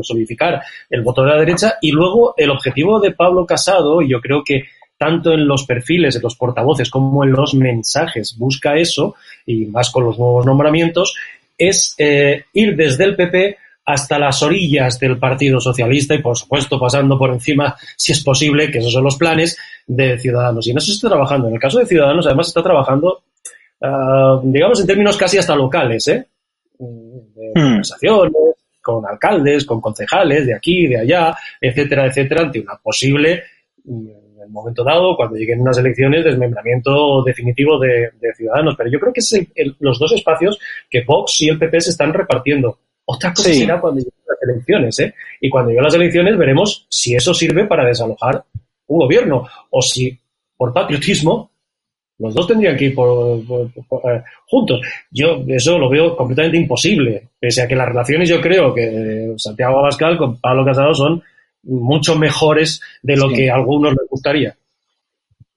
[0.01, 4.43] solidificar el voto de la derecha y luego el objetivo de Pablo Casado, yo creo
[4.43, 4.65] que
[4.97, 9.15] tanto en los perfiles, en los portavoces, como en los mensajes busca eso,
[9.45, 11.15] y más con los nuevos nombramientos,
[11.57, 16.79] es eh, ir desde el PP hasta las orillas del Partido Socialista y, por supuesto,
[16.79, 20.65] pasando por encima, si es posible, que esos son los planes de Ciudadanos.
[20.65, 21.47] Y en eso se está trabajando.
[21.47, 23.23] En el caso de Ciudadanos, además, está trabajando,
[23.81, 26.27] ah, digamos, en términos casi hasta locales, ¿eh?
[26.79, 27.63] De hmm.
[27.63, 28.33] conversaciones,
[28.81, 33.43] con alcaldes, con concejales de aquí, de allá, etcétera, etcétera, ante una posible
[34.45, 38.75] el momento dado, cuando lleguen unas elecciones, desmembramiento definitivo de, Ciudadanos.
[38.77, 39.47] Pero yo creo que es
[39.79, 40.59] los dos espacios
[40.89, 42.79] que Vox y el PP se están repartiendo.
[43.05, 45.13] Otra cosa será cuando lleguen las elecciones, ¿eh?
[45.39, 48.43] Y cuando lleguen las elecciones veremos si eso sirve para desalojar
[48.87, 50.17] un gobierno o si,
[50.57, 51.51] por patriotismo,
[52.17, 54.81] los dos tendrían que ir por, eh, juntos.
[55.11, 59.79] Yo eso lo veo completamente imposible, pese a que las relaciones yo creo que Santiago
[59.79, 61.21] Abascal con Pablo Casado son
[61.63, 64.55] mucho mejores de lo que a algunos les gustaría.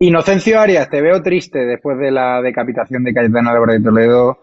[0.00, 4.38] Inocencio Arias, te veo triste después de la decapitación de Álvarez de Toledo.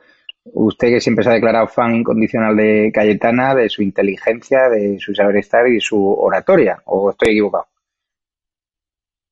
[0.45, 5.13] Usted que siempre se ha declarado fan incondicional de Cayetana, de su inteligencia, de su
[5.13, 7.67] saber estar y su oratoria, ¿o estoy equivocado?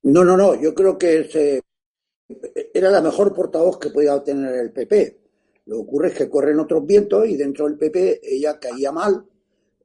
[0.04, 1.62] No, no, no, yo creo que
[2.74, 5.20] era la mejor portavoz que podía obtener el PP.
[5.68, 9.26] Lo que ocurre es que corren otros vientos y dentro del PP ella caía mal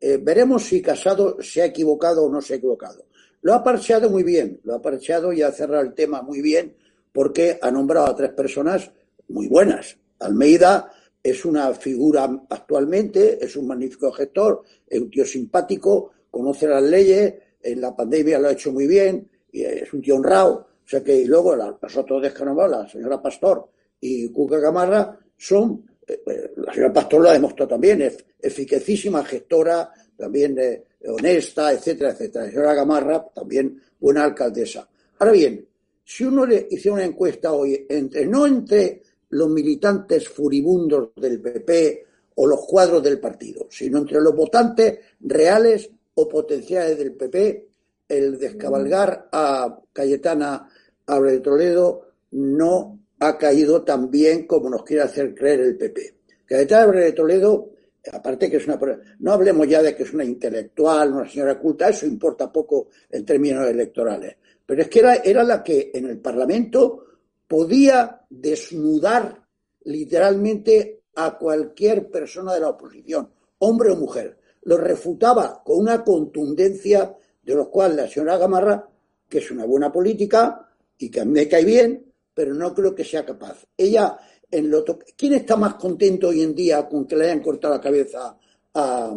[0.01, 3.07] eh, veremos si Casado se ha equivocado o no se ha equivocado.
[3.43, 6.77] Lo ha parcheado muy bien, lo ha parcheado y ha cerrado el tema muy bien
[7.13, 8.91] porque ha nombrado a tres personas
[9.29, 9.97] muy buenas.
[10.21, 10.93] Almeida
[11.23, 17.35] es una figura actualmente, es un magnífico gestor, es un tío simpático, conoce las leyes,
[17.63, 20.67] en la pandemia lo ha hecho muy bien, y es un tío honrado.
[20.85, 23.69] O sea que y luego los otros de la señora Pastor
[24.01, 29.93] y Cuca Gamarra, son eh, la señora Pastor lo ha demostrado también, es eficacísima gestora,
[30.17, 32.47] también eh, honesta, etcétera, etcétera.
[32.47, 34.89] La señora Gamarra, también buena alcaldesa.
[35.19, 35.67] Ahora bien,
[36.05, 42.07] si uno le hiciera una encuesta hoy, entre, no entre los militantes furibundos del PP
[42.37, 47.69] o los cuadros del partido, sino entre los votantes reales o potenciales del PP,
[48.09, 50.69] el descabalgar a Cayetana
[51.07, 56.15] Abre de Toledo no ha caído tan bien como nos quiere hacer creer el PP.
[56.47, 57.71] Cayetana de Toledo,
[58.13, 58.79] aparte que es una...
[59.19, 63.25] No hablemos ya de que es una intelectual, una señora culta, eso importa poco en
[63.25, 64.37] términos electorales.
[64.65, 67.08] Pero es que era, era la que en el Parlamento
[67.49, 69.43] podía desnudar
[69.85, 74.39] literalmente a cualquier persona de la oposición, hombre o mujer.
[74.63, 78.89] Lo refutaba con una contundencia de los cuales la señora Gamarra,
[79.29, 80.69] que es una buena política
[80.99, 83.65] y que a mí me cae bien, pero no creo que sea capaz.
[83.77, 84.19] Ella,
[84.51, 84.85] en lo
[85.17, 88.37] ¿quién está más contento hoy en día con que le hayan cortado la cabeza
[88.75, 89.17] a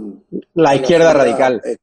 [0.53, 1.61] la izquierda radical?
[1.63, 1.77] Eh,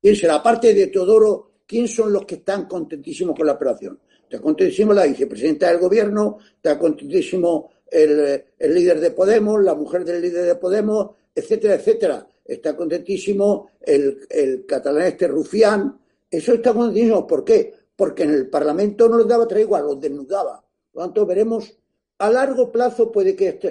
[0.00, 0.36] ¿Quién será?
[0.36, 4.00] Aparte de Teodoro, ¿quién son los que están contentísimos con la operación?
[4.32, 10.22] Está contentísimo la vicepresidenta del gobierno, está contentísimo el, líder de Podemos, la mujer del
[10.22, 12.26] líder de Podemos, etcétera, etcétera.
[12.42, 15.98] Está contentísimo el, el catalán este rufián.
[16.30, 17.26] Eso está contentísimo.
[17.26, 17.74] ¿Por qué?
[17.94, 20.64] porque en el Parlamento no les daba tregua, los desnudaba.
[20.90, 21.78] Por lo tanto, veremos
[22.18, 23.68] a largo plazo puede que esto,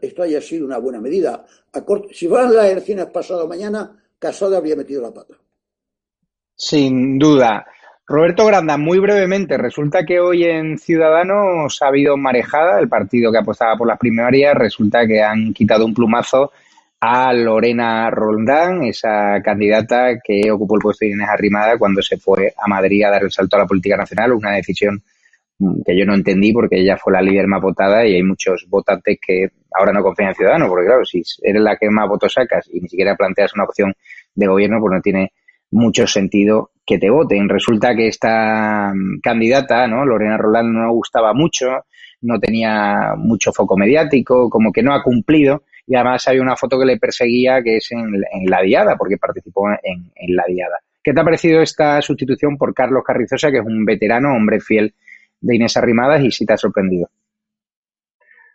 [0.00, 1.44] esto, haya sido una buena medida.
[2.12, 5.34] si fueran las elecciones pasado mañana, Casado habría metido la pata.
[6.56, 7.66] Sin duda.
[8.06, 13.38] Roberto Granda, muy brevemente, resulta que hoy en Ciudadanos ha habido marejada, el partido que
[13.38, 16.52] apostaba por las primarias, resulta que han quitado un plumazo
[17.00, 22.52] a Lorena Roldán, esa candidata que ocupó el puesto de Inés Arrimada cuando se fue
[22.58, 25.02] a Madrid a dar el salto a la política nacional, una decisión
[25.58, 28.66] mm, que yo no entendí porque ella fue la líder más votada y hay muchos
[28.68, 32.34] votantes que ahora no confían en Ciudadanos, porque claro, si eres la que más votos
[32.34, 33.94] sacas y ni siquiera planteas una opción
[34.34, 35.32] de gobierno, pues no tiene
[35.70, 37.48] mucho sentido que te voten.
[37.48, 40.04] Resulta que esta candidata, ¿no?
[40.04, 41.84] Lorena Roldán no gustaba mucho,
[42.22, 46.78] no tenía mucho foco mediático, como que no ha cumplido y además hay una foto
[46.78, 50.78] que le perseguía que es en, la diada, porque participó en, la diada.
[51.02, 54.94] ¿Qué te ha parecido esta sustitución por Carlos Carrizosa, que es un veterano, hombre fiel
[55.40, 57.08] de Inés Arrimadas, y si te ha sorprendido?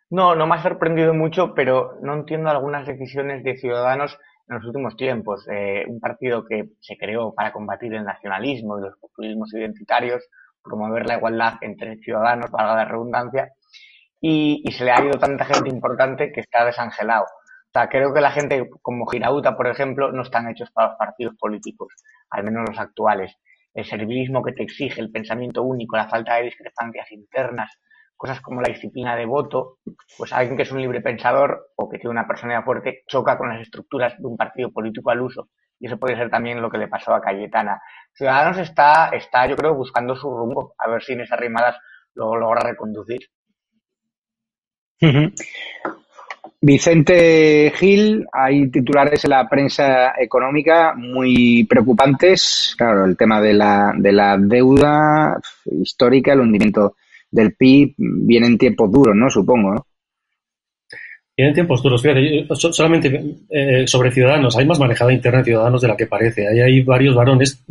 [0.09, 4.17] No, no me ha sorprendido mucho, pero no entiendo algunas decisiones de Ciudadanos
[4.49, 5.47] en los últimos tiempos.
[5.49, 10.23] Eh, un partido que se creó para combatir el nacionalismo y los populismos identitarios,
[10.63, 13.53] promover la igualdad entre ciudadanos, valga la redundancia,
[14.21, 17.23] y, se le ha ido tanta gente importante que está desangelado.
[17.23, 20.97] O sea, creo que la gente como Girauta, por ejemplo, no están hechos para los
[20.97, 21.93] partidos políticos,
[22.31, 23.35] al menos los actuales.
[23.73, 27.71] El servilismo que te exige, el pensamiento único, la falta de discrepancias internas,
[28.19, 29.77] cosas como la disciplina de voto,
[30.17, 33.47] pues alguien que es un libre pensador o que tiene una personalidad fuerte choca con
[33.47, 35.47] las estructuras de un partido político al uso.
[35.79, 37.81] Y eso puede ser también lo que le pasó a Cayetana.
[38.13, 41.77] Ciudadanos está, está yo creo, buscando su rumbo, a ver si en esas rimadas
[42.13, 43.21] lo logra reconducir.
[46.59, 52.75] Vicente Gil, hay titulares en la prensa económica muy preocupantes.
[52.77, 55.39] Claro, el tema de la, de la deuda
[55.71, 56.97] histórica, el hundimiento
[57.31, 59.29] del PIB, vienen tiempos duros, ¿no?
[59.29, 59.85] Supongo, ¿no?
[61.35, 62.01] Vienen tiempos duros.
[62.01, 66.47] Fíjate, solamente eh, sobre Ciudadanos, hay más manejada interna de Ciudadanos de la que parece.
[66.47, 67.63] Ahí hay varios varones,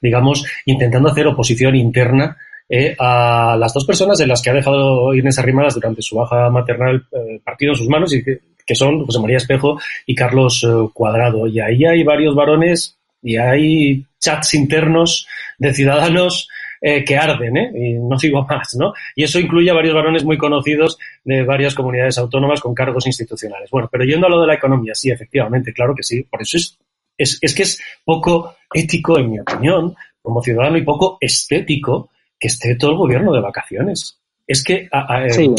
[0.00, 2.36] digamos, intentando hacer oposición interna
[2.74, 6.48] eh, a las dos personas en las que ha dejado Inés Arrimadas durante su baja
[6.48, 8.40] maternal eh, partido en sus manos y que,
[8.74, 11.46] son José María Espejo y Carlos eh, Cuadrado.
[11.46, 15.26] Y ahí hay varios varones y hay chats internos
[15.58, 16.48] de ciudadanos
[16.82, 17.72] que arden, ¿eh?
[17.74, 18.92] y no digo más, ¿no?
[19.14, 23.70] Y eso incluye a varios varones muy conocidos de varias comunidades autónomas con cargos institucionales.
[23.70, 26.24] Bueno, pero yendo a lo de la economía, sí, efectivamente, claro que sí.
[26.24, 26.78] Por eso es,
[27.16, 32.48] es, es que es poco ético, en mi opinión, como ciudadano y poco estético que
[32.48, 34.18] esté todo el gobierno de vacaciones.
[34.46, 34.88] Es que...
[35.30, 35.54] sí,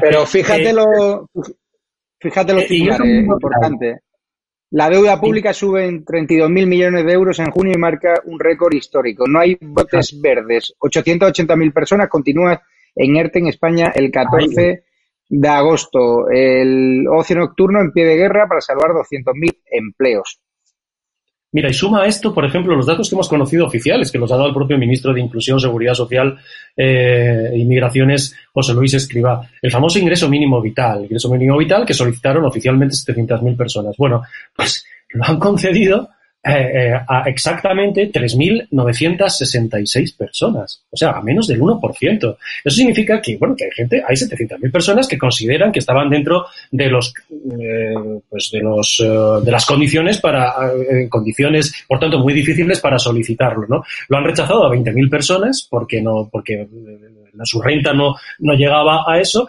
[0.00, 1.28] pero fíjate eh, lo,
[2.20, 4.00] fíjate lo que es importante.
[4.74, 8.74] La deuda pública sube en 32.000 millones de euros en junio y marca un récord
[8.74, 9.24] histórico.
[9.28, 10.74] No hay botes verdes.
[10.80, 12.58] 880.000 personas continúan
[12.96, 14.82] en ERTE en España el 14
[15.28, 16.28] de agosto.
[16.28, 20.40] El ocio nocturno en pie de guerra para salvar 200.000 empleos.
[21.54, 24.30] Mira, y suma a esto, por ejemplo, los datos que hemos conocido oficiales, que los
[24.32, 26.36] ha dado el propio ministro de Inclusión, Seguridad Social
[26.76, 32.44] e Inmigraciones, José Luis Escriba, el famoso ingreso mínimo vital, ingreso mínimo vital que solicitaron
[32.44, 33.96] oficialmente 700.000 personas.
[33.96, 34.22] Bueno,
[34.56, 36.08] pues lo han concedido
[36.46, 42.36] eh, eh, a exactamente 3.966 personas, o sea, a menos del 1%.
[42.64, 46.44] Eso significa que, bueno, que hay gente, hay 700.000 personas que consideran que estaban dentro
[46.70, 47.94] de los, eh,
[48.28, 49.02] pues de los,
[49.42, 50.52] de las condiciones para,
[51.08, 53.82] condiciones, por tanto, muy difíciles para solicitarlo, ¿no?
[54.08, 56.68] Lo han rechazado a 20.000 personas porque no, porque
[57.44, 59.48] su renta no, no llegaba a eso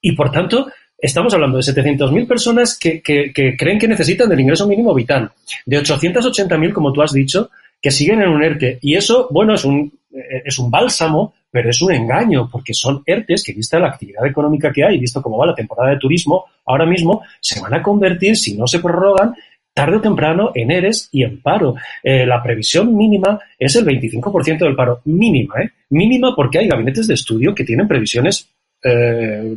[0.00, 0.68] y, por tanto,
[1.00, 5.30] Estamos hablando de 700.000 personas que, creen que necesitan el ingreso mínimo vital,
[5.64, 8.78] de 880.000, como tú has dicho, que siguen en un ERTE.
[8.82, 13.02] Y eso, bueno, es un, eh, es un bálsamo, pero es un engaño, porque son
[13.06, 16.44] ERTES que, vista la actividad económica que hay, visto cómo va la temporada de turismo,
[16.66, 19.34] ahora mismo se van a convertir, si no se prorrogan,
[19.72, 21.76] tarde o temprano en ERES y en paro.
[22.02, 25.00] Eh, la previsión mínima es el 25% del paro.
[25.04, 25.70] Mínima, ¿eh?
[25.90, 28.50] Mínima porque hay gabinetes de estudio que tienen previsiones
[28.82, 29.56] eh,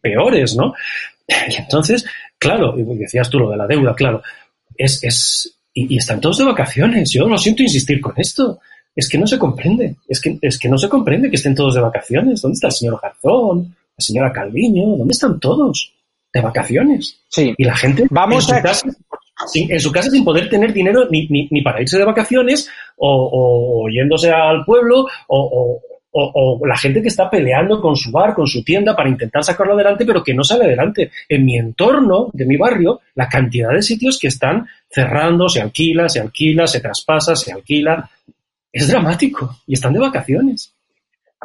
[0.00, 0.74] peores, ¿no?
[1.26, 2.04] Y entonces,
[2.38, 4.22] claro, decías tú lo de la deuda, claro,
[4.76, 7.10] es, es y, están todos de vacaciones.
[7.12, 8.60] Yo lo siento insistir con esto.
[8.94, 11.74] Es que no se comprende, es que, es que no se comprende que estén todos
[11.74, 12.40] de vacaciones.
[12.40, 13.74] ¿Dónde está el señor Garzón?
[13.96, 15.92] La señora Calviño, ¿dónde están todos?
[16.32, 17.18] De vacaciones.
[17.28, 17.52] Sí.
[17.56, 18.58] Y la gente Vamos en, a...
[18.58, 18.88] su casa,
[19.46, 22.68] sin, en su casa sin poder tener dinero ni, ni, ni para irse de vacaciones
[22.96, 25.80] o, o, yéndose al pueblo o,
[26.16, 29.74] o, la gente que está peleando con su bar, con su tienda para intentar sacarlo
[29.74, 31.10] adelante, pero que no sale adelante.
[31.28, 36.08] En mi entorno, de mi barrio, la cantidad de sitios que están cerrando, se alquila,
[36.08, 38.08] se alquila, se traspasa, se alquila,
[38.72, 40.72] es dramático y están de vacaciones.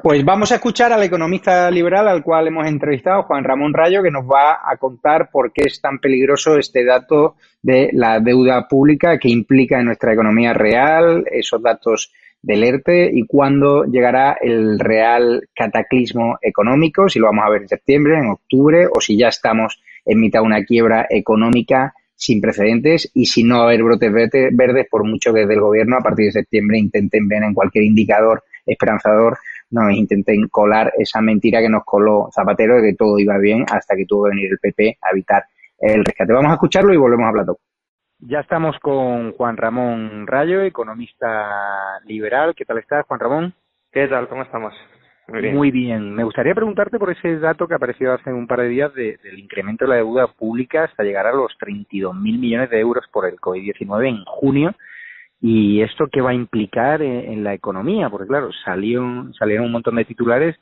[0.01, 4.11] Pues vamos a escuchar al economista liberal al cual hemos entrevistado, Juan Ramón Rayo, que
[4.11, 9.17] nos va a contar por qué es tan peligroso este dato de la deuda pública
[9.17, 15.47] que implica en nuestra economía real, esos datos del ERTE y cuándo llegará el real
[15.53, 19.81] cataclismo económico, si lo vamos a ver en septiembre, en octubre o si ya estamos
[20.05, 24.11] en mitad de una quiebra económica sin precedentes y si no va a haber brotes
[24.11, 27.85] verdes por mucho que desde el gobierno a partir de septiembre intenten ver en cualquier
[27.85, 29.37] indicador esperanzador
[29.71, 33.95] nos intenten colar esa mentira que nos coló Zapatero de que todo iba bien hasta
[33.95, 35.45] que tuvo que venir el PP a evitar
[35.79, 36.33] el rescate.
[36.33, 37.59] Vamos a escucharlo y volvemos a Plató.
[38.21, 42.53] Ya estamos con Juan Ramón Rayo, economista liberal.
[42.53, 43.53] ¿Qué tal estás, Juan Ramón?
[43.93, 44.27] ¿Qué tal?
[44.27, 44.73] ¿Cómo estamos?
[45.29, 45.55] Muy bien.
[45.55, 46.15] Muy bien.
[46.15, 49.85] Me gustaría preguntarte por ese dato que apareció hace un par de días del incremento
[49.85, 54.09] de la deuda pública hasta llegar a los 32.000 millones de euros por el COVID-19
[54.09, 54.75] en junio.
[55.39, 58.09] ¿Y esto qué va a implicar en, la economía?
[58.09, 60.57] Porque claro, salió, salieron un montón de titulares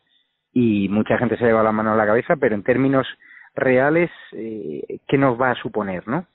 [0.53, 3.07] y mucha gente se lleva la mano a la cabeza, pero en términos
[3.55, 6.27] reales, eh, ¿qué nos va a suponer, no?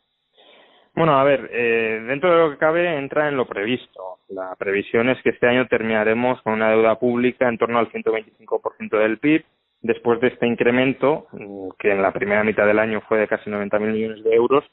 [0.95, 4.19] Bueno, a ver, eh, dentro de lo que cabe entra en lo previsto.
[4.29, 8.99] La previsión es que este año terminaremos con una deuda pública en torno al 125%
[8.99, 9.45] del PIB,
[9.81, 13.49] después de este incremento, mm, que en la primera mitad del año fue de casi
[13.49, 14.65] 90.000 millones de euros,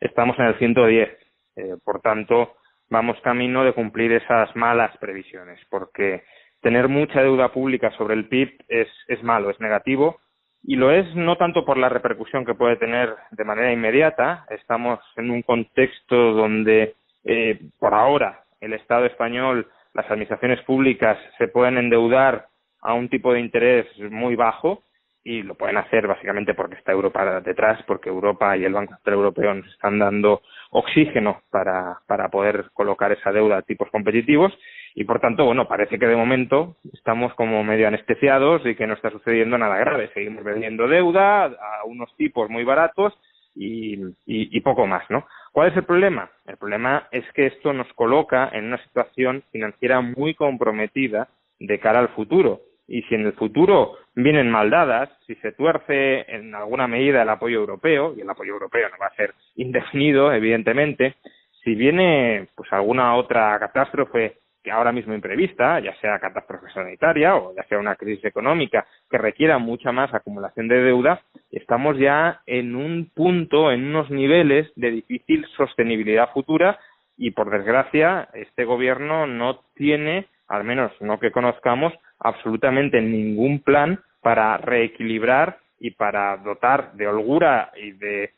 [0.00, 1.10] estamos en el 110.
[1.56, 2.54] Eh, por tanto,
[2.88, 6.22] vamos camino de cumplir esas malas previsiones, porque
[6.62, 10.20] tener mucha deuda pública sobre el PIB es, es malo, es negativo,
[10.62, 15.00] y lo es no tanto por la repercusión que puede tener de manera inmediata, estamos
[15.16, 16.94] en un contexto donde,
[17.24, 22.46] eh, por ahora, el Estado español, las administraciones públicas se pueden endeudar
[22.80, 24.82] a un tipo de interés muy bajo
[25.24, 29.16] y lo pueden hacer básicamente porque está Europa detrás, porque Europa y el Banco Central
[29.16, 34.52] Europeo nos están dando oxígeno para, para poder colocar esa deuda a tipos competitivos
[34.94, 38.94] y por tanto, bueno, parece que de momento estamos como medio anestesiados y que no
[38.94, 40.10] está sucediendo nada grave.
[40.14, 43.12] Seguimos vendiendo deuda a unos tipos muy baratos
[43.54, 45.26] y, y poco más, ¿no?
[45.52, 46.30] ¿Cuál es el problema?
[46.46, 51.28] El problema es que esto nos coloca en una situación financiera muy comprometida
[51.58, 56.24] de cara al futuro y si en el futuro vienen mal dadas, si se tuerce
[56.26, 60.32] en alguna medida el apoyo europeo, y el apoyo europeo no va a ser indefinido,
[60.32, 61.16] evidentemente,
[61.62, 64.38] si viene pues alguna otra catástrofe
[64.70, 69.58] ahora mismo imprevista, ya sea catástrofe sanitaria o ya sea una crisis económica que requiera
[69.58, 75.46] mucha más acumulación de deuda, estamos ya en un punto, en unos niveles de difícil
[75.56, 76.78] sostenibilidad futura
[77.16, 84.00] y por desgracia este gobierno no tiene, al menos no que conozcamos, absolutamente ningún plan
[84.20, 88.32] para reequilibrar y para dotar de holgura y de eh,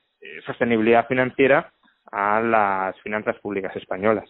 [0.45, 1.72] sostenibilidad financiera
[2.11, 4.28] a las finanzas públicas españolas.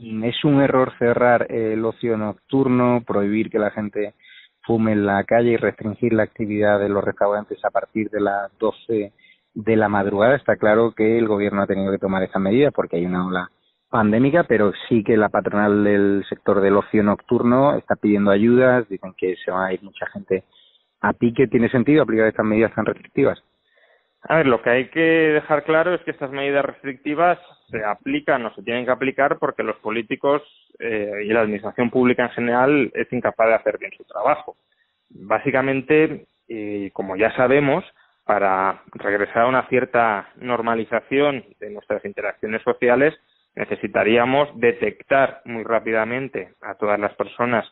[0.00, 4.14] ¿Es un error cerrar el ocio nocturno, prohibir que la gente
[4.62, 8.56] fume en la calle y restringir la actividad de los restaurantes a partir de las
[8.58, 9.12] 12
[9.54, 10.36] de la madrugada?
[10.36, 13.50] Está claro que el gobierno ha tenido que tomar esa medida porque hay una ola
[13.90, 19.12] pandémica, pero sí que la patronal del sector del ocio nocturno está pidiendo ayudas, dicen
[19.16, 20.44] que se va a ir mucha gente
[21.00, 21.46] a pique.
[21.48, 23.42] ¿Tiene sentido aplicar estas medidas tan restrictivas?
[24.24, 27.38] A ver, lo que hay que dejar claro es que estas medidas restrictivas
[27.70, 30.42] se aplican o se tienen que aplicar porque los políticos
[30.78, 34.56] eh, y la administración pública en general es incapaz de hacer bien su trabajo.
[35.10, 37.84] Básicamente, y como ya sabemos,
[38.24, 43.14] para regresar a una cierta normalización de nuestras interacciones sociales,
[43.56, 47.66] necesitaríamos detectar muy rápidamente a todas las personas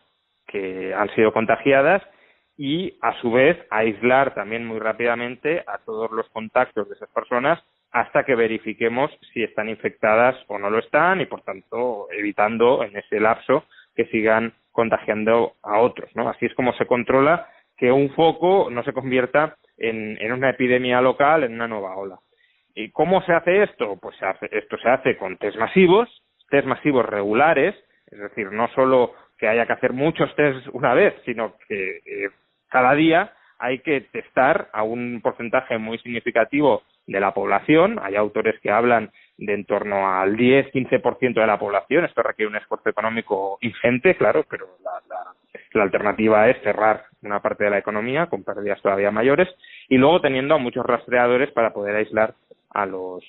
[0.46, 2.02] que han sido contagiadas
[2.62, 7.58] y a su vez aislar también muy rápidamente a todos los contactos de esas personas
[7.90, 12.94] hasta que verifiquemos si están infectadas o no lo están y por tanto evitando en
[12.98, 13.64] ese lapso
[13.96, 16.28] que sigan contagiando a otros, ¿no?
[16.28, 17.48] Así es como se controla
[17.78, 22.18] que un foco no se convierta en, en una epidemia local, en una nueva ola.
[22.74, 23.96] ¿Y cómo se hace esto?
[24.02, 26.10] Pues se hace, esto se hace con test masivos,
[26.50, 27.74] test masivos regulares,
[28.10, 32.28] es decir, no solo que haya que hacer muchos test una vez, sino que eh,
[32.70, 37.98] cada día hay que testar a un porcentaje muy significativo de la población.
[38.02, 42.04] Hay autores que hablan de en torno al 10-15% de la población.
[42.04, 47.70] Esto requiere un esfuerzo económico ingente, claro, pero la, alternativa es cerrar una parte de
[47.70, 49.48] la economía con pérdidas todavía mayores
[49.88, 52.34] y luego teniendo a muchos rastreadores para poder aislar
[52.72, 53.22] a los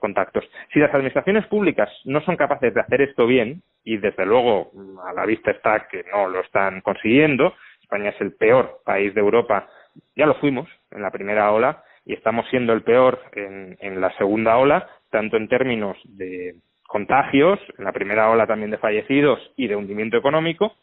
[0.00, 0.44] contactos.
[0.72, 4.72] Si las administraciones públicas no son capaces de hacer esto bien, y desde luego
[5.06, 7.54] a la vista está que no lo están consiguiendo,
[7.86, 9.68] España es el peor país de Europa,
[10.16, 14.56] ya lo fuimos en la primera ola y estamos siendo el peor en, la segunda
[14.56, 16.56] ola, tanto en términos de
[16.88, 20.74] contagios, en la primera ola también de fallecidos y de hundimiento económico,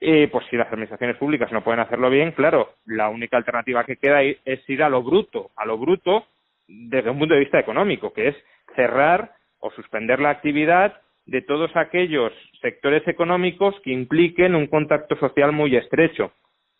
[0.00, 3.96] eh, pues si las administraciones públicas no pueden hacerlo bien, claro, la única alternativa que
[3.96, 6.24] queda es ir a lo bruto, a lo bruto
[6.66, 8.36] desde un punto de vista económico, que es
[8.74, 10.94] cerrar o suspender la actividad
[11.26, 16.32] de todos aquellos sectores económicos que impliquen un contacto social muy estrecho.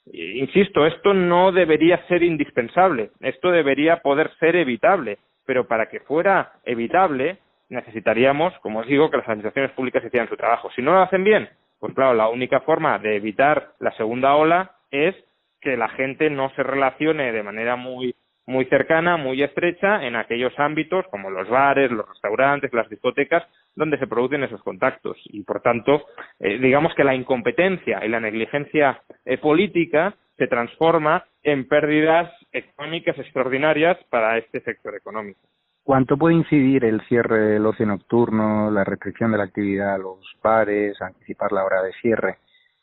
[0.07, 6.53] Insisto, esto no debería ser indispensable, esto debería poder ser evitable, pero para que fuera
[6.64, 7.38] evitable
[7.68, 10.70] necesitaríamos, como os digo, que las administraciones públicas hicieran su trabajo.
[10.74, 14.72] Si no lo hacen bien, pues claro, la única forma de evitar la segunda ola
[14.90, 15.14] es
[15.61, 18.14] que la gente no se relacione de manera muy
[18.47, 23.99] muy cercana, muy estrecha en aquellos ámbitos como los bares, los restaurantes, las discotecas, donde
[23.99, 25.16] se producen esos contactos.
[25.26, 26.05] Y por tanto,
[26.40, 33.18] eh, digamos que la incompetencia y la negligencia eh, política se transforma en pérdidas económicas
[33.18, 35.40] extraordinarias para este sector económico.
[35.84, 40.20] ¿Cuánto puede incidir el cierre del ocio nocturno, la restricción de la actividad a los
[40.43, 42.38] bares, anticipar la hora de cierre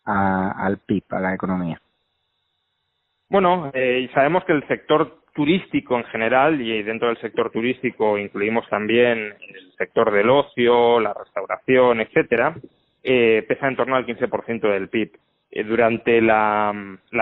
[0.06, 1.82] a, al PIB, a la economía?
[3.30, 8.68] Bueno, eh, sabemos que el sector turístico en general y dentro del sector turístico incluimos
[8.68, 12.58] también el sector del ocio, la restauración, etcétera,
[13.02, 15.14] eh, pesa en torno al 15% del PIB.
[15.50, 16.74] Eh, durante la,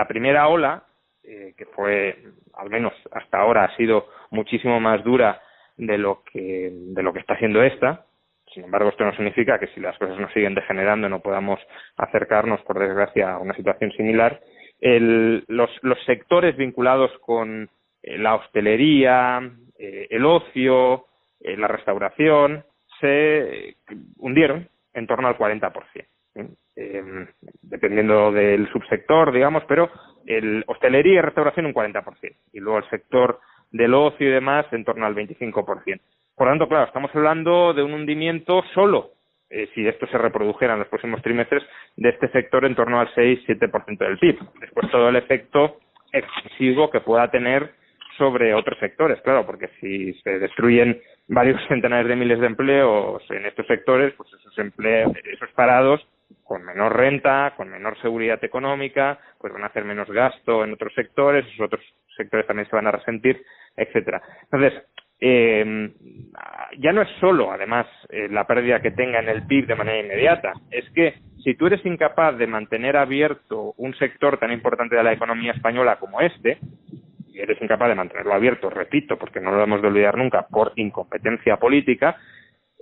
[0.08, 0.82] primera ola
[1.22, 2.18] eh, que fue,
[2.54, 5.40] al menos hasta ahora, ha sido muchísimo más dura
[5.76, 8.04] de lo que, de lo que está siendo esta.
[8.52, 11.60] Sin embargo, esto no significa que si las cosas no siguen degenerando no podamos
[11.96, 14.40] acercarnos, por desgracia, a una situación similar.
[14.80, 17.70] El, los, los sectores vinculados con
[18.02, 19.40] la hostelería,
[19.78, 21.06] eh, el ocio,
[21.40, 22.64] eh, la restauración,
[23.00, 23.76] se
[24.18, 26.06] hundieron en torno al 40%.
[26.80, 27.26] Eh,
[27.62, 29.90] dependiendo del subsector, digamos, pero
[30.26, 33.40] el hostelería y restauración un 40%, y luego el sector
[33.72, 36.00] del ocio y demás en torno al 25%.
[36.36, 39.10] Por lo tanto, claro, estamos hablando de un hundimiento solo,
[39.50, 41.64] eh, si esto se reprodujera en los próximos trimestres,
[41.96, 44.38] de este sector en torno al 6-7% del PIB.
[44.60, 45.78] Después todo el efecto
[46.12, 47.72] excesivo que pueda tener
[48.18, 53.46] sobre otros sectores, claro, porque si se destruyen varios centenares de miles de empleos en
[53.46, 56.06] estos sectores, pues esos empleos, esos parados
[56.44, 60.92] con menor renta, con menor seguridad económica, pues van a hacer menos gasto en otros
[60.94, 61.82] sectores, esos otros
[62.16, 63.42] sectores también se van a resentir,
[63.76, 64.20] etcétera.
[64.42, 64.82] Entonces,
[65.20, 65.90] eh,
[66.78, 70.00] ya no es solo, además, eh, la pérdida que tenga en el PIB de manera
[70.00, 75.02] inmediata, es que si tú eres incapaz de mantener abierto un sector tan importante de
[75.02, 76.58] la economía española como este,
[77.40, 81.56] eres incapaz de mantenerlo abierto, repito, porque no lo hemos de olvidar nunca, por incompetencia
[81.56, 82.16] política,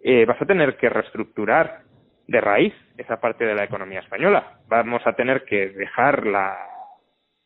[0.02, 1.80] eh, vas a tener que reestructurar
[2.26, 4.58] de raíz esa parte de la economía española.
[4.68, 6.56] Vamos a tener que dejar la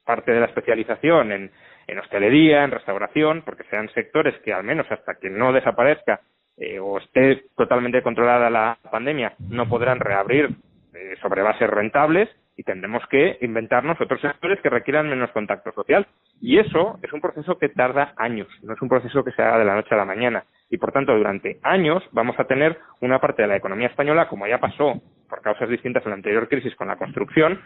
[0.04, 1.50] parte de la especialización en,
[1.86, 6.20] en hostelería, en restauración, porque sean sectores que al menos hasta que no desaparezca
[6.56, 10.50] eh, o esté totalmente controlada la pandemia, no podrán reabrir
[10.94, 16.07] eh, sobre bases rentables y tendremos que inventarnos otros sectores que requieran menos contacto social.
[16.40, 19.59] Y eso es un proceso que tarda años, no es un proceso que se haga
[19.59, 20.44] de la noche a la mañana.
[20.68, 24.46] Y por tanto, durante años vamos a tener una parte de la economía española, como
[24.46, 27.61] ya pasó por causas distintas en la anterior crisis con la construcción,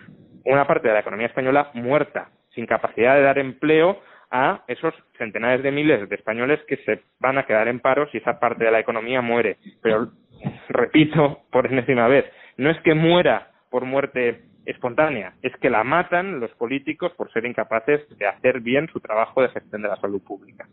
[0.45, 5.63] una parte de la economía española muerta, sin capacidad de dar empleo a esos centenares
[5.63, 8.71] de miles de españoles que se van a quedar en paro si esa parte de
[8.71, 9.59] la economía muere.
[9.83, 10.09] Pero,
[10.69, 12.25] repito por enésima vez,
[12.57, 17.45] no es que muera por muerte espontánea, es que la matan los políticos por ser
[17.45, 20.67] incapaces de hacer bien su trabajo de gestión de la salud pública.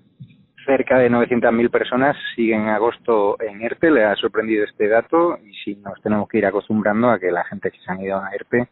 [0.66, 3.90] Cerca de 900.000 personas siguen en agosto en ERTE.
[3.90, 7.44] Le ha sorprendido este dato y si nos tenemos que ir acostumbrando a que la
[7.46, 8.68] gente que se han ido a ERTE,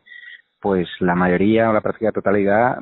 [0.61, 2.77] pues la mayoría o la práctica totalidad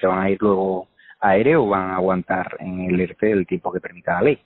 [0.00, 0.88] se van a ir luego
[1.20, 4.42] a ERE o van a aguantar en el ERTE el tiempo que permita la ley.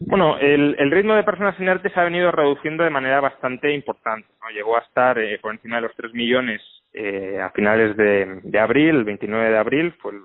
[0.00, 4.28] Bueno, el, el, ritmo de personas inertes se ha venido reduciendo de manera bastante importante.
[4.40, 4.48] ¿no?
[4.50, 8.96] Llegó a estar eh, por encima de los 3 millones eh, a finales de, abril,
[8.96, 10.22] el 29 de abril, fue el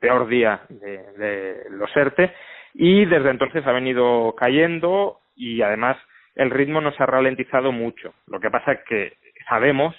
[0.00, 2.32] peor día de, los ERTE,
[2.74, 5.96] y desde entonces ha venido cayendo y además
[6.34, 8.14] el ritmo no se ha ralentizado mucho.
[8.26, 9.12] Lo que pasa es que
[9.48, 9.94] sabemos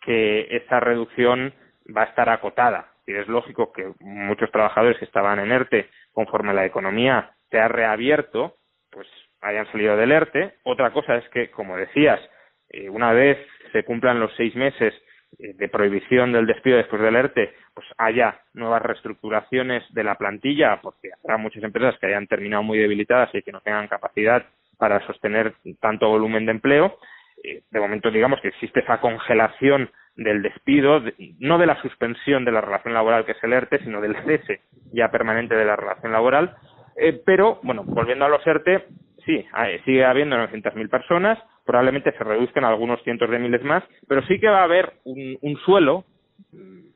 [0.00, 1.52] que esa reducción
[1.94, 2.88] va a estar acotada.
[3.06, 7.68] Y es lógico que muchos trabajadores que estaban en ERTE, conforme la economía se ha
[7.68, 8.56] reabierto,
[8.92, 9.08] pues
[9.40, 10.54] hayan salido del ERTE.
[10.64, 12.20] Otra cosa es que, como decías,
[12.68, 13.38] eh, una vez
[13.72, 14.94] se cumplan los seis meses
[15.38, 20.80] eh, de prohibición del despido después del ERTE, pues haya nuevas reestructuraciones de la plantilla,
[20.82, 24.44] porque habrá muchas empresas que hayan terminado muy debilitadas y que no tengan capacidad
[24.78, 26.98] para sostener tanto volumen de empleo.
[27.42, 31.02] Eh, de momento, digamos que existe esa congelación del despido,
[31.38, 34.60] no de la suspensión de la relación laboral que es el ERTE, sino del cese
[34.92, 36.54] ya permanente de la relación laboral.
[36.96, 38.86] Eh, pero, bueno, volviendo a los ERTE,
[39.24, 39.44] sí,
[39.84, 44.48] sigue habiendo 900.000 personas, probablemente se reduzcan algunos cientos de miles más, pero sí que
[44.48, 46.04] va a haber un, un suelo,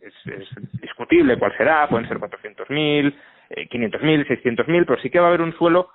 [0.01, 3.15] es, es, discutible cuál será, pueden ser 400.000,
[3.51, 5.91] eh, 500.000, 600.000, pero sí que va a haber un suelo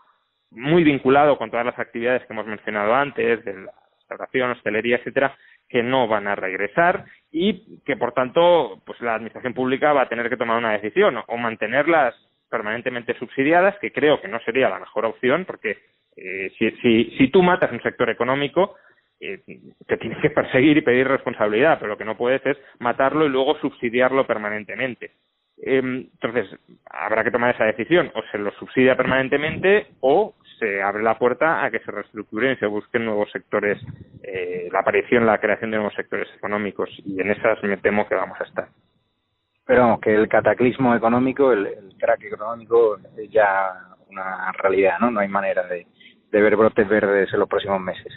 [0.52, 5.38] muy vinculado con todas las actividades que hemos mencionado antes, de la restauración, hostelería, etcétera,
[5.69, 10.10] que no van a regresar y que por tanto pues la administración pública va a
[10.10, 12.14] tener que tomar una decisión o mantenerlas
[12.52, 15.78] permanentemente subsidiadas que creo que no sería la mejor opción porque
[16.15, 18.76] eh, si, si, si tú matas un sector económico
[19.19, 19.41] eh,
[19.88, 23.30] te tienes que perseguir y pedir responsabilidad pero lo que no puedes es matarlo y
[23.30, 25.11] luego subsidiarlo permanentemente.
[25.61, 26.48] Eh, entonces
[26.90, 28.11] habrá que tomar esa decisión.
[28.15, 32.57] O se lo subsidia permanentemente o se abre la puerta a que se reestructuren y
[32.57, 33.80] se busquen nuevos sectores,
[34.23, 36.90] eh, la aparición, la creación de nuevos sectores económicos.
[37.06, 38.68] Y en esas me temo que vamos a estar.
[39.72, 43.72] Pero vamos, que el cataclismo económico, el, el crack económico es ya
[44.10, 45.11] una realidad, ¿no?
[45.11, 45.88] No hay manera de,
[46.30, 48.11] de ver brotes verdes en los próximos meses.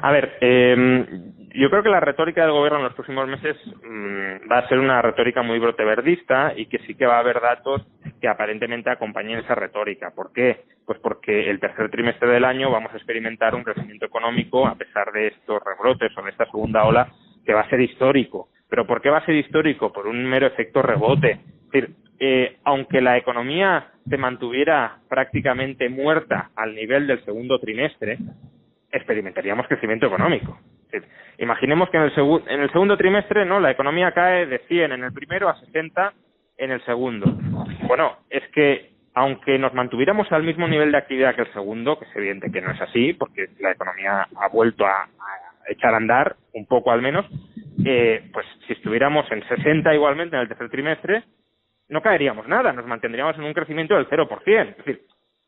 [0.00, 0.76] A ver, eh,
[1.54, 4.78] yo creo que la retórica del gobierno en los próximos meses mmm, va a ser
[4.78, 7.86] una retórica muy broteverdista y que sí que va a haber datos
[8.20, 10.10] que aparentemente acompañen esa retórica.
[10.14, 10.66] ¿Por qué?
[10.84, 15.10] Pues porque el tercer trimestre del año vamos a experimentar un crecimiento económico a pesar
[15.10, 17.08] de estos rebrotes o de esta segunda ola
[17.46, 18.50] que va a ser histórico.
[18.72, 19.92] ¿Pero por qué va a ser histórico?
[19.92, 21.32] Por un mero efecto rebote.
[21.32, 28.16] Es decir, eh, aunque la economía se mantuviera prácticamente muerta al nivel del segundo trimestre,
[28.90, 30.58] experimentaríamos crecimiento económico.
[31.36, 32.12] Imaginemos que en el,
[32.46, 36.14] en el segundo trimestre no la economía cae de 100 en el primero a 60
[36.56, 37.26] en el segundo.
[37.86, 42.06] Bueno, es que aunque nos mantuviéramos al mismo nivel de actividad que el segundo, que
[42.06, 45.10] es evidente que no es así, porque la economía ha vuelto a,
[45.68, 47.26] echar a andar, un poco al menos,
[47.84, 51.24] eh, pues si estuviéramos en 60 igualmente en el tercer trimestre,
[51.88, 54.70] no caeríamos nada, nos mantendríamos en un crecimiento del 0%.
[54.70, 55.02] Es decir,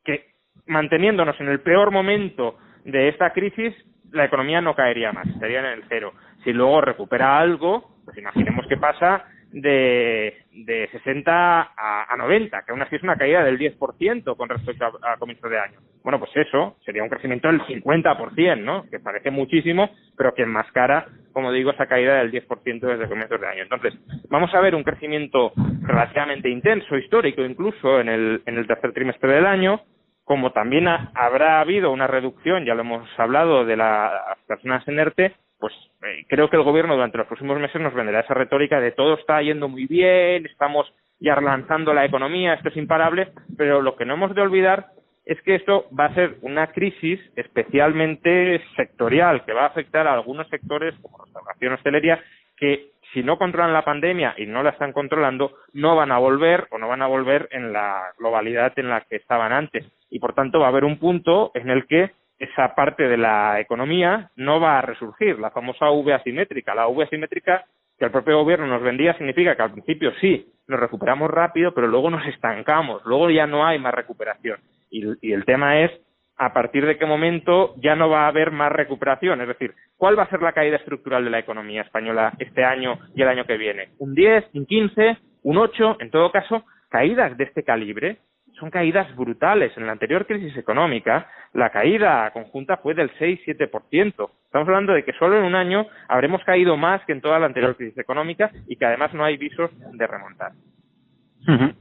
[0.04, 0.26] que
[0.66, 3.74] manteniéndonos en el peor momento de esta crisis,
[4.12, 6.12] la economía no caería más, estaría en el cero.
[6.44, 9.24] Si luego recupera algo, pues imaginemos que pasa
[9.54, 14.48] de, de 60 a, a 90, que aún así es una caída del 10% con
[14.48, 15.78] respecto a, comienzo de año.
[16.02, 18.84] Bueno, pues eso sería un crecimiento del 50%, ¿no?
[18.90, 23.46] Que parece muchísimo, pero que enmascara, como digo, esa caída del 10% desde comienzos de
[23.46, 23.62] año.
[23.62, 23.94] Entonces,
[24.28, 25.52] vamos a ver un crecimiento
[25.82, 29.82] relativamente intenso, histórico incluso, en el, en el tercer trimestre del año,
[30.24, 35.32] como también habrá habido una reducción, ya lo hemos hablado, de las personas en ERTE,
[35.64, 35.72] pues
[36.02, 39.14] eh, creo que el gobierno durante los próximos meses nos venderá esa retórica de todo
[39.14, 44.04] está yendo muy bien, estamos ya relanzando la economía, esto es imparable, pero lo que
[44.04, 44.88] no hemos de olvidar
[45.24, 50.12] es que esto va a ser una crisis especialmente sectorial, que va a afectar a
[50.12, 52.22] algunos sectores como restauración, hostelería,
[52.58, 56.66] que si no controlan la pandemia y no la están controlando, no van a volver
[56.72, 59.86] o no van a volver en la globalidad en la que estaban antes.
[60.10, 63.60] Y por tanto va a haber un punto en el que esa parte de la
[63.60, 66.74] economía no va a resurgir, la famosa V asimétrica.
[66.74, 67.64] La V asimétrica
[67.98, 71.86] que el propio gobierno nos vendía significa que al principio sí, nos recuperamos rápido, pero
[71.86, 74.58] luego nos estancamos, luego ya no hay más recuperación.
[74.90, 75.90] Y, el tema es
[76.36, 79.40] a partir de qué momento ya no va a haber más recuperación.
[79.40, 82.98] Es decir, ¿cuál va a ser la caída estructural de la economía española este año
[83.14, 83.90] y el año que viene?
[83.98, 85.98] ¿Un 10, un 15, un 8?
[86.00, 88.18] En todo caso, caídas de este calibre
[88.58, 89.76] son caídas brutales.
[89.76, 94.30] En la anterior crisis económica, la caída conjunta fue del 6-7%.
[94.46, 97.46] Estamos hablando de que solo en un año habremos caído más que en toda la
[97.46, 100.52] anterior crisis económica y que además no hay visos de remontar.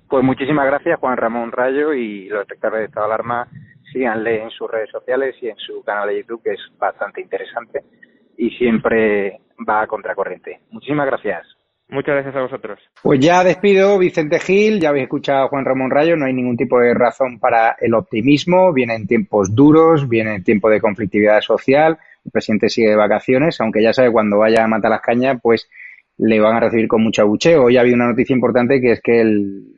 [0.10, 3.48] Pues muchísimas gracias, Juan Ramón Rayo, y los espectadores de Estado de Alarma,
[3.94, 7.82] síganle en sus redes sociales y en su canal de YouTube, que es bastante interesante
[8.38, 10.60] y siempre va a contracorriente.
[10.72, 11.48] Muchísimas gracias.
[11.90, 12.80] Muchas gracias a vosotros.
[13.04, 16.58] Pues ya despido, Vicente Gil, ya habéis escuchado a Juan Ramón Rayo, no hay ningún
[16.58, 22.32] tipo de razón para el optimismo, vienen tiempos duros, viene tiempo de conflictividad social, el
[22.32, 25.70] presidente sigue de vacaciones, aunque ya sabe cuando vaya a matar las cañas, pues
[26.18, 27.66] le van a recibir con mucho abucheo.
[27.66, 29.24] Hoy había una noticia importante que es que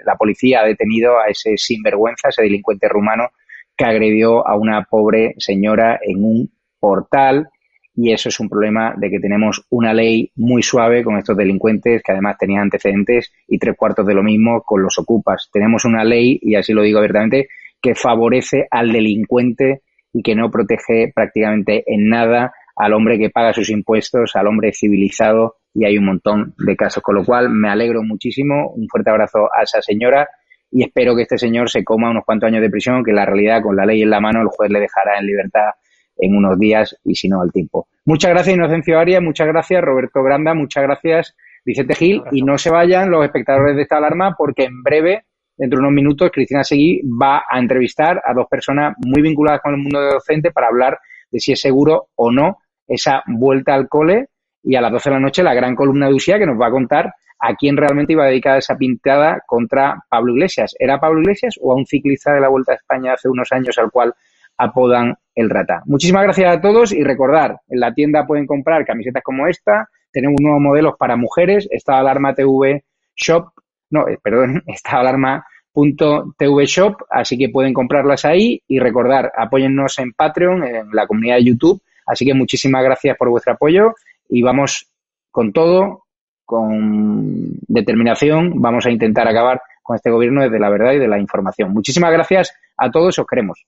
[0.06, 3.30] la policía ha detenido a ese sinvergüenza, ese delincuente rumano
[3.76, 7.50] que agredió a una pobre señora en un portal
[7.96, 12.04] y eso es un problema de que tenemos una ley muy suave con estos delincuentes
[12.04, 15.50] que además tenían antecedentes y tres cuartos de lo mismo con los ocupas.
[15.52, 17.48] Tenemos una ley, y así lo digo abiertamente,
[17.82, 19.82] que favorece al delincuente
[20.12, 24.74] y que no protege prácticamente en nada al hombre que paga sus impuestos, al hombre
[24.74, 27.02] civilizado y hay un montón de casos.
[27.02, 30.28] Con lo cual me alegro muchísimo, un fuerte abrazo a esa señora
[30.70, 33.62] y espero que este señor se coma unos cuantos años de prisión, que la realidad
[33.62, 35.70] con la ley en la mano el juez le dejará en libertad
[36.18, 37.88] en unos días y si no al tiempo.
[38.06, 41.36] Muchas gracias Inocencio Arias, muchas gracias Roberto Granda, muchas gracias
[41.66, 45.26] Vicente Gil y no se vayan los espectadores de esta alarma porque en breve,
[45.58, 49.74] dentro de unos minutos, Cristina Seguí va a entrevistar a dos personas muy vinculadas con
[49.74, 51.00] el mundo de docente para hablar
[51.32, 54.28] de si es seguro o no esa vuelta al cole
[54.64, 56.68] y a las 12 de la noche la gran columna de Usía que nos va
[56.68, 60.76] a contar a quién realmente iba a dedicar esa pintada contra Pablo Iglesias.
[60.80, 63.78] ¿Era Pablo Iglesias o a un ciclista de la Vuelta a España hace unos años
[63.78, 64.14] al cual
[64.58, 65.84] apodan el rata.
[65.86, 70.40] Muchísimas gracias a todos y recordar, en la tienda pueden comprar camisetas como esta, tenemos
[70.42, 72.84] nuevos modelos para mujeres, está Alarma TV
[73.16, 73.50] Shop,
[73.90, 80.14] no, eh, perdón, está alarma.tv Shop, así que pueden comprarlas ahí y recordar, apóyennos en
[80.14, 83.94] Patreon, en la comunidad de YouTube, así que muchísimas gracias por vuestro apoyo
[84.30, 84.90] y vamos
[85.32, 86.06] con todo,
[86.46, 91.20] con determinación, vamos a intentar acabar con este gobierno desde la verdad y de la
[91.20, 91.74] información.
[91.74, 93.66] Muchísimas gracias a todos, os queremos.